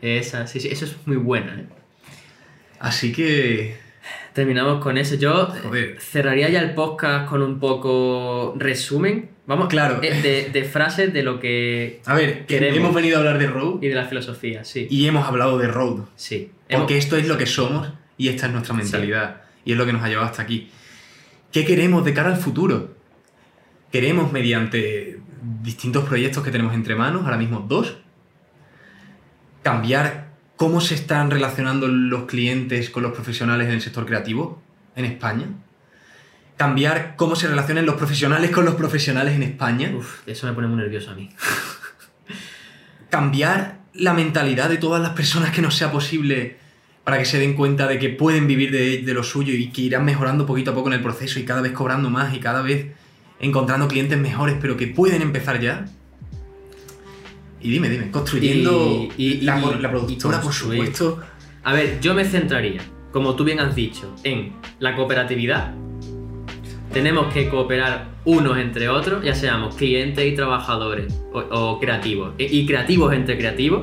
Esa, 0.00 0.46
sí, 0.46 0.60
sí, 0.60 0.68
eso 0.68 0.84
es 0.84 0.96
muy 1.04 1.16
bueno. 1.16 1.52
¿eh? 1.52 1.66
Así 2.78 3.12
que, 3.12 3.76
Terminamos 4.32 4.82
con 4.82 4.96
eso. 4.96 5.16
Yo 5.16 5.48
Joder. 5.62 6.00
cerraría 6.00 6.48
ya 6.48 6.60
el 6.60 6.72
podcast 6.74 7.28
con 7.28 7.42
un 7.42 7.58
poco 7.60 8.54
resumen. 8.56 9.28
Vamos, 9.46 9.68
Claro. 9.68 10.00
eh, 10.02 10.20
de, 10.22 10.50
de 10.50 10.64
frases 10.64 11.12
de 11.12 11.22
lo 11.24 11.40
que. 11.40 12.00
a 12.06 12.14
ver, 12.14 12.40
que 12.46 12.58
Queremos. 12.58 12.78
hemos 12.78 12.94
venido 12.94 13.16
a 13.16 13.20
hablar 13.20 13.38
de 13.38 13.48
Road 13.48 13.82
y 13.82 13.88
de 13.88 13.94
la 13.94 14.04
filosofía, 14.06 14.64
sí. 14.64 14.86
y 14.88 15.06
hemos 15.06 15.26
hablado 15.26 15.58
de 15.58 15.66
Road. 15.68 16.04
sí. 16.16 16.50
Porque 16.70 16.96
esto 16.96 17.16
es 17.18 17.28
lo 17.28 17.36
que 17.36 17.44
somos 17.46 17.92
y 18.16 18.28
esta 18.28 18.46
es 18.46 18.52
nuestra 18.52 18.72
mentalidad. 18.74 19.42
Y 19.64 19.72
es 19.72 19.78
lo 19.78 19.84
que 19.84 19.92
nos 19.92 20.02
ha 20.02 20.08
llevado 20.08 20.26
hasta 20.28 20.40
aquí. 20.42 20.70
¿Qué 21.52 21.66
queremos 21.66 22.02
de 22.04 22.14
cara 22.14 22.30
al 22.30 22.38
futuro? 22.40 22.94
Queremos, 23.90 24.32
mediante 24.32 25.18
distintos 25.62 26.04
proyectos 26.04 26.42
que 26.42 26.50
tenemos 26.50 26.72
entre 26.74 26.94
manos, 26.94 27.24
ahora 27.24 27.36
mismo 27.36 27.60
dos, 27.68 27.98
cambiar 29.62 30.28
cómo 30.56 30.80
se 30.80 30.94
están 30.94 31.30
relacionando 31.30 31.88
los 31.88 32.24
clientes 32.24 32.90
con 32.90 33.02
los 33.02 33.12
profesionales 33.12 33.68
en 33.68 33.74
el 33.74 33.80
sector 33.82 34.06
creativo 34.06 34.62
en 34.96 35.04
España. 35.04 35.46
Cambiar 36.56 37.14
cómo 37.16 37.34
se 37.34 37.48
relacionan 37.48 37.86
los 37.86 37.96
profesionales 37.96 38.50
con 38.50 38.64
los 38.64 38.74
profesionales 38.74 39.34
en 39.34 39.42
España. 39.42 39.90
Uf, 39.96 40.20
eso 40.26 40.46
me 40.46 40.52
pone 40.52 40.66
muy 40.68 40.76
nervioso 40.78 41.10
a 41.10 41.14
mí. 41.14 41.30
cambiar 43.10 43.80
la 43.94 44.14
mentalidad 44.14 44.68
de 44.70 44.78
todas 44.78 45.02
las 45.02 45.10
personas 45.12 45.50
que 45.50 45.60
nos 45.62 45.74
sea 45.76 45.90
posible 45.92 46.56
para 47.04 47.18
que 47.18 47.24
se 47.24 47.38
den 47.38 47.54
cuenta 47.54 47.86
de 47.88 47.98
que 47.98 48.08
pueden 48.10 48.46
vivir 48.46 48.70
de, 48.70 49.02
de 49.02 49.14
lo 49.14 49.22
suyo 49.22 49.52
y 49.52 49.68
que 49.70 49.82
irán 49.82 50.04
mejorando 50.04 50.46
poquito 50.46 50.70
a 50.70 50.74
poco 50.74 50.88
en 50.88 50.94
el 50.94 51.02
proceso 51.02 51.38
y 51.38 51.44
cada 51.44 51.60
vez 51.60 51.72
cobrando 51.72 52.08
más 52.10 52.32
y 52.34 52.38
cada 52.40 52.62
vez 52.62 52.86
encontrando 53.40 53.88
clientes 53.88 54.18
mejores, 54.18 54.56
pero 54.60 54.76
que 54.76 54.86
pueden 54.86 55.20
empezar 55.20 55.60
ya. 55.60 55.84
Y 57.60 57.70
dime, 57.70 57.88
dime, 57.88 58.10
construyendo 58.10 59.08
Y- 59.16 59.24
y- 59.24 59.40
la, 59.42 59.60
y- 59.60 59.80
la 59.80 59.90
productora, 59.90 60.40
por 60.40 60.52
supuesto. 60.52 61.20
A 61.64 61.72
ver, 61.72 62.00
yo 62.00 62.14
me 62.14 62.24
centraría, 62.24 62.80
como 63.12 63.34
tú 63.36 63.44
bien 63.44 63.60
has 63.60 63.74
dicho, 63.74 64.14
en 64.24 64.52
la 64.78 64.94
cooperatividad. 64.96 65.74
Tenemos 66.92 67.32
que 67.32 67.48
cooperar 67.48 68.06
unos 68.24 68.58
entre 68.58 68.88
otros, 68.88 69.24
ya 69.24 69.34
seamos 69.34 69.74
clientes 69.76 70.24
y 70.26 70.34
trabajadores 70.34 71.12
o, 71.32 71.38
o 71.40 71.80
creativos. 71.80 72.34
E- 72.38 72.48
Y 72.50 72.66
creativos 72.66 73.12
entre 73.14 73.38
creativos, 73.38 73.82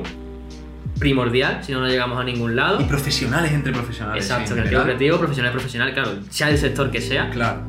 primordial, 0.98 1.58
si 1.64 1.72
no, 1.72 1.80
no 1.80 1.88
llegamos 1.88 2.18
a 2.20 2.24
ningún 2.24 2.54
lado. 2.54 2.80
Y 2.80 2.84
profesionales 2.84 3.52
entre 3.52 3.72
profesionales. 3.72 4.24
Exacto, 4.24 4.54
creativo, 4.54 4.82
creativo, 4.82 5.18
profesional, 5.18 5.52
profesional, 5.52 5.92
claro, 5.94 6.10
sea 6.30 6.50
el 6.50 6.58
sector 6.58 6.90
que 6.90 7.00
sea. 7.00 7.30
Claro. 7.30 7.62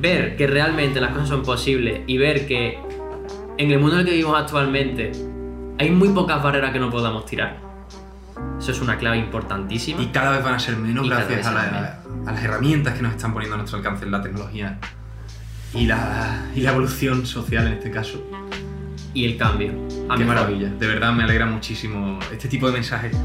ver 0.00 0.36
que 0.36 0.46
realmente 0.46 1.00
las 1.00 1.10
cosas 1.12 1.28
son 1.28 1.42
posibles 1.42 2.02
y 2.06 2.18
ver 2.18 2.46
que 2.46 2.78
en 3.56 3.70
el 3.72 3.78
mundo 3.80 3.94
en 3.96 4.00
el 4.00 4.06
que 4.06 4.12
vivimos 4.12 4.38
actualmente 4.38 5.10
hay 5.78 5.90
muy 5.90 6.08
pocas 6.10 6.40
barreras 6.42 6.72
que 6.72 6.78
no 6.78 6.90
podamos 6.90 7.24
tirar. 7.26 7.56
Eso 8.58 8.72
es 8.72 8.80
una 8.80 8.96
clave 8.98 9.18
importantísima. 9.18 10.02
Y 10.02 10.06
cada 10.06 10.32
vez 10.32 10.44
van 10.44 10.54
a 10.54 10.58
ser 10.58 10.76
menos 10.76 11.06
Y 11.06 11.08
gracias 11.08 11.46
a, 11.46 11.52
la- 11.52 12.00
a 12.26 12.32
las 12.32 12.42
herramientas 12.44 12.94
que 12.94 13.02
nos 13.02 13.12
están 13.12 13.32
poniendo 13.32 13.54
a 13.54 13.58
nuestro 13.58 13.78
alcance 13.78 14.04
la 14.06 14.20
tecnología 14.22 14.78
y 15.74 15.86
la, 15.86 16.46
y 16.54 16.60
la 16.60 16.70
evolución 16.72 17.24
social 17.26 17.66
en 17.66 17.74
este 17.74 17.90
caso. 17.90 18.22
Y 19.14 19.24
el 19.24 19.36
cambio. 19.36 19.72
A 20.08 20.16
Qué 20.16 20.24
maravilla, 20.24 20.68
de 20.68 20.86
verdad 20.86 21.12
me 21.12 21.22
alegra 21.24 21.46
muchísimo 21.46 22.18
este 22.32 22.48
tipo 22.48 22.66
de 22.66 22.72
mensajes. 22.74 23.16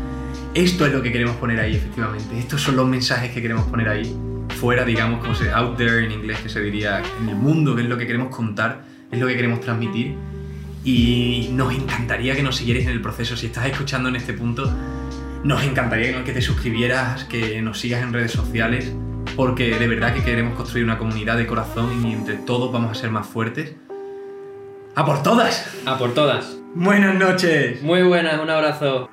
Esto 0.54 0.86
es 0.86 0.94
lo 0.94 1.02
que 1.02 1.12
queremos 1.12 1.36
poner 1.38 1.60
ahí, 1.60 1.76
efectivamente. 1.76 2.38
Estos 2.38 2.62
son 2.62 2.76
los 2.76 2.88
mensajes 2.88 3.32
que 3.32 3.42
queremos 3.42 3.66
poner 3.66 3.90
ahí, 3.90 4.16
fuera, 4.60 4.86
digamos, 4.86 5.20
como 5.22 5.34
se 5.34 5.52
out 5.52 5.78
there 5.78 6.04
en 6.06 6.12
inglés, 6.12 6.40
que 6.40 6.50
se 6.50 6.62
diría, 6.62 7.02
en 7.22 7.30
el 7.30 7.36
mundo, 7.36 7.76
que 7.76 7.82
es 7.82 7.90
lo 7.90 7.98
que 7.98 8.06
queremos 8.06 8.36
contar, 8.36 8.84
es 9.12 9.20
lo 9.20 9.26
que 9.28 9.36
queremos 9.36 9.62
transmitir. 9.62 10.16
Y 10.84 11.50
nos 11.54 11.74
encantaría 11.74 12.36
que 12.36 12.44
nos 12.44 12.58
siguierais 12.58 12.86
en 12.88 12.94
el 12.94 13.02
proceso. 13.02 13.36
Si 13.38 13.46
estás 13.48 13.66
escuchando 13.66 14.10
en 14.10 14.16
este 14.18 14.34
punto, 14.34 14.72
nos 15.44 15.64
encantaría 15.64 16.24
que 16.24 16.34
te 16.34 16.42
suscribieras, 16.42 17.26
que 17.26 17.62
nos 17.62 17.80
sigas 17.80 18.02
en 18.02 18.14
redes 18.14 18.32
sociales, 18.32 18.94
porque 19.36 19.78
de 19.78 19.88
verdad 19.88 20.14
que 20.14 20.24
queremos 20.24 20.56
construir 20.56 20.86
una 20.86 20.98
comunidad 20.98 21.38
de 21.38 21.46
corazón 21.46 22.06
y 22.06 22.14
entre 22.14 22.36
todos 22.36 22.72
vamos 22.72 22.92
a 22.92 22.96
ser 22.96 23.10
más 23.10 23.28
fuertes. 23.28 23.76
¡A 24.96 25.06
por 25.06 25.24
todas! 25.24 25.74
A 25.86 25.98
por 25.98 26.14
todas. 26.14 26.58
Buenas 26.76 27.16
noches. 27.16 27.82
Muy 27.82 28.04
buenas, 28.04 28.40
un 28.40 28.50
abrazo. 28.50 29.10